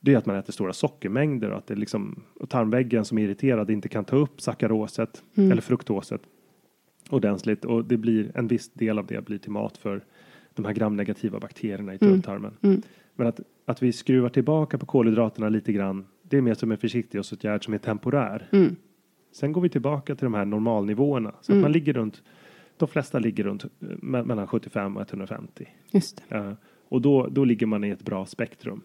det 0.00 0.12
är 0.14 0.16
att 0.18 0.26
man 0.26 0.36
äter 0.36 0.52
stora 0.52 0.72
sockermängder 0.72 1.50
och 1.50 1.58
att 1.58 1.66
det 1.66 1.74
liksom, 1.74 2.22
och 2.34 2.48
tarmväggen 2.48 3.04
som 3.04 3.18
är 3.18 3.22
irriterad 3.22 3.70
inte 3.70 3.88
kan 3.88 4.04
ta 4.04 4.16
upp 4.16 4.40
sackaroset 4.40 5.22
Mm. 5.34 5.52
eller 5.52 5.62
fruktoset 5.62 6.20
ordentligt 7.10 7.64
och 7.64 7.84
det 7.84 7.96
blir 7.96 8.30
en 8.34 8.48
viss 8.48 8.68
del 8.72 8.98
av 8.98 9.06
det 9.06 9.24
blir 9.24 9.38
till 9.38 9.50
mat 9.50 9.78
för 9.78 10.04
de 10.54 10.64
här 10.64 10.72
gramnegativa 10.72 11.40
bakterierna 11.40 11.94
i 11.94 11.98
Mm. 12.00 12.12
tunntarmen. 12.14 12.52
Mm. 12.62 12.82
Men 13.16 13.26
att, 13.26 13.40
att 13.64 13.82
vi 13.82 13.92
skruvar 13.92 14.28
tillbaka 14.28 14.78
på 14.78 14.86
kolhydraterna 14.86 15.48
lite 15.48 15.72
grann, 15.72 16.04
det 16.22 16.36
är 16.36 16.40
mer 16.40 16.54
som 16.54 16.72
en 16.72 16.78
försiktighetsåtgärd 16.78 17.64
som 17.64 17.74
är 17.74 17.78
temporär. 17.78 18.48
Mm. 18.52 18.76
Sen 19.32 19.52
går 19.52 19.60
vi 19.60 19.68
tillbaka 19.68 20.14
till 20.14 20.24
de 20.24 20.34
här 20.34 20.44
normalnivåerna. 20.44 21.34
Så 21.40 21.52
Mm. 21.52 21.60
att 21.60 21.64
man 21.64 21.72
ligger 21.72 21.92
runt, 21.92 22.22
de 22.76 22.88
flesta 22.88 23.18
ligger 23.18 23.44
runt 23.44 23.64
eh, 23.64 23.68
me- 23.80 24.24
mellan 24.24 24.46
75 24.46 24.96
och 24.96 25.02
150. 25.02 25.68
just 25.90 26.22
det. 26.28 26.36
Eh, 26.36 26.52
och 26.88 27.00
då, 27.02 27.26
då 27.30 27.44
ligger 27.44 27.66
man 27.66 27.84
i 27.84 27.88
ett 27.90 28.02
bra 28.02 28.26
spektrum. 28.26 28.80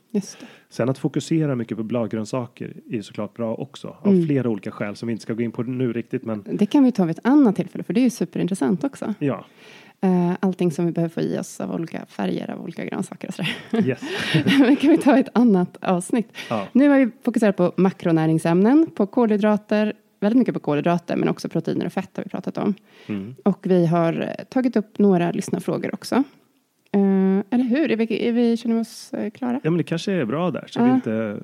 Sen 0.70 0.90
att 0.90 0.98
fokusera 0.98 1.56
mycket 1.56 1.78
på 1.78 1.84
bladgrönsaker 1.84 2.74
är 2.92 3.02
såklart 3.02 3.34
bra 3.34 3.56
också. 3.56 3.88
Av 4.02 4.08
Mm. 4.14 4.26
flera 4.26 4.50
olika 4.50 4.72
skäl 4.72 4.96
som 4.96 5.08
vi 5.08 5.12
inte 5.12 5.22
ska 5.22 5.34
gå 5.34 5.42
in 5.42 5.52
på 5.52 5.64
nu 5.64 5.94
riktigt. 5.94 6.24
Men 6.26 6.44
Det 6.46 6.66
kan 6.66 6.84
vi 6.84 6.92
ta 6.92 7.06
vid 7.06 7.18
ett 7.18 7.26
annat 7.26 7.56
tillfälle 7.56 7.84
för 7.84 7.94
det 7.94 8.00
är 8.00 8.04
ju 8.04 8.10
superintressant 8.10 8.84
också. 8.84 9.14
ja, 9.20 9.46
Eh, 10.02 10.32
Allting 10.40 10.72
som 10.72 10.86
vi 10.86 10.92
behöver 10.92 11.14
få 11.14 11.22
i 11.22 11.38
oss 11.40 11.62
av 11.62 11.72
olika 11.76 12.06
färger 12.06 12.52
av 12.52 12.62
olika 12.64 12.86
grönsaker 12.86 13.28
och 13.28 13.34
sådär. 13.34 13.88
yes. 13.88 14.02
det 14.68 14.76
kan 14.76 14.90
vi 14.90 14.98
ta 14.98 15.18
ett 15.18 15.30
annat 15.34 15.78
avsnitt. 15.82 16.28
ja. 16.50 16.68
Nu 16.72 16.90
har 16.90 17.00
vi 17.00 17.12
fokuserat 17.22 17.58
på 17.58 17.74
makronäringsämnen, 17.78 18.88
på 18.96 19.08
kolhydrater, 19.08 19.94
väldigt 20.20 20.38
mycket 20.40 20.54
på 20.54 20.60
kolhydrater, 20.60 21.16
men 21.16 21.30
också 21.30 21.50
proteiner 21.50 21.86
och 21.86 21.94
fett 21.94 22.10
har 22.18 22.24
vi 22.24 22.30
pratat 22.30 22.58
om. 22.58 22.74
Mm. 23.08 23.36
Och 23.46 23.60
vi 23.64 23.86
har 23.86 24.36
tagit 24.50 24.76
upp 24.76 25.00
några 25.00 25.32
lyssnarfrågor 25.32 25.94
också. 25.94 26.24
Eh, 27.50 27.56
eller 27.60 27.64
hur? 27.64 27.92
Är 27.92 27.96
vi, 27.96 28.28
är 28.28 28.32
vi, 28.32 28.58
känner 28.58 28.80
oss 28.80 29.14
eh, 29.14 29.30
klara? 29.30 29.60
ja, 29.64 29.70
men 29.72 29.78
det 29.78 29.84
kanske 29.84 30.12
är 30.12 30.26
bra 30.26 30.52
där 30.52 30.68
så 30.70 30.80
Ja. 30.80 30.84
vi 30.86 30.92
inte 30.92 31.40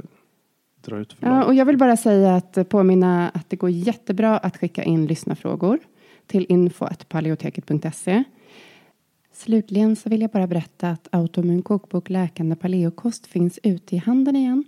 drar 0.81 0.99
ut 0.99 1.13
för 1.13 1.27
Ja, 1.27 1.33
långt. 1.33 1.45
och 1.47 1.53
jag 1.55 1.65
vill 1.65 1.77
bara 1.77 1.97
säga 1.97 2.35
att 2.35 2.57
eh, 2.57 2.63
påminna 2.63 3.29
att 3.29 3.49
det 3.49 3.55
går 3.55 3.69
jättebra 3.69 4.37
att 4.37 4.57
skicka 4.57 4.83
in 4.83 5.05
lyssnarfrågor 5.07 5.79
till 6.27 6.45
info.paleoteket.se. 6.49 8.23
Slutligen 9.33 9.95
så 9.95 10.09
vill 10.09 10.21
jag 10.21 10.29
bara 10.31 10.47
berätta 10.47 10.89
att 10.89 11.07
Autoimmun 11.11 11.61
kokbok 11.61 12.09
Läkande 12.09 12.55
paleokost 12.55 13.27
finns 13.27 13.59
ute 13.63 13.95
i 13.95 13.97
handeln 13.97 14.37
igen. 14.37 14.63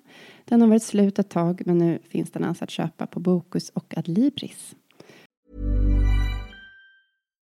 Den 0.45 0.61
har 0.61 0.67
varit 0.67 0.83
slut 0.83 1.19
ett 1.19 1.29
tag 1.29 1.61
men 1.65 1.77
nu 1.77 1.99
finns 2.09 2.31
den 2.31 2.43
alltså 2.43 2.63
att 2.63 2.69
köpa 2.69 3.07
på 3.07 3.19
Bokus 3.19 3.69
och 3.69 3.93
Adlibris. 3.97 4.75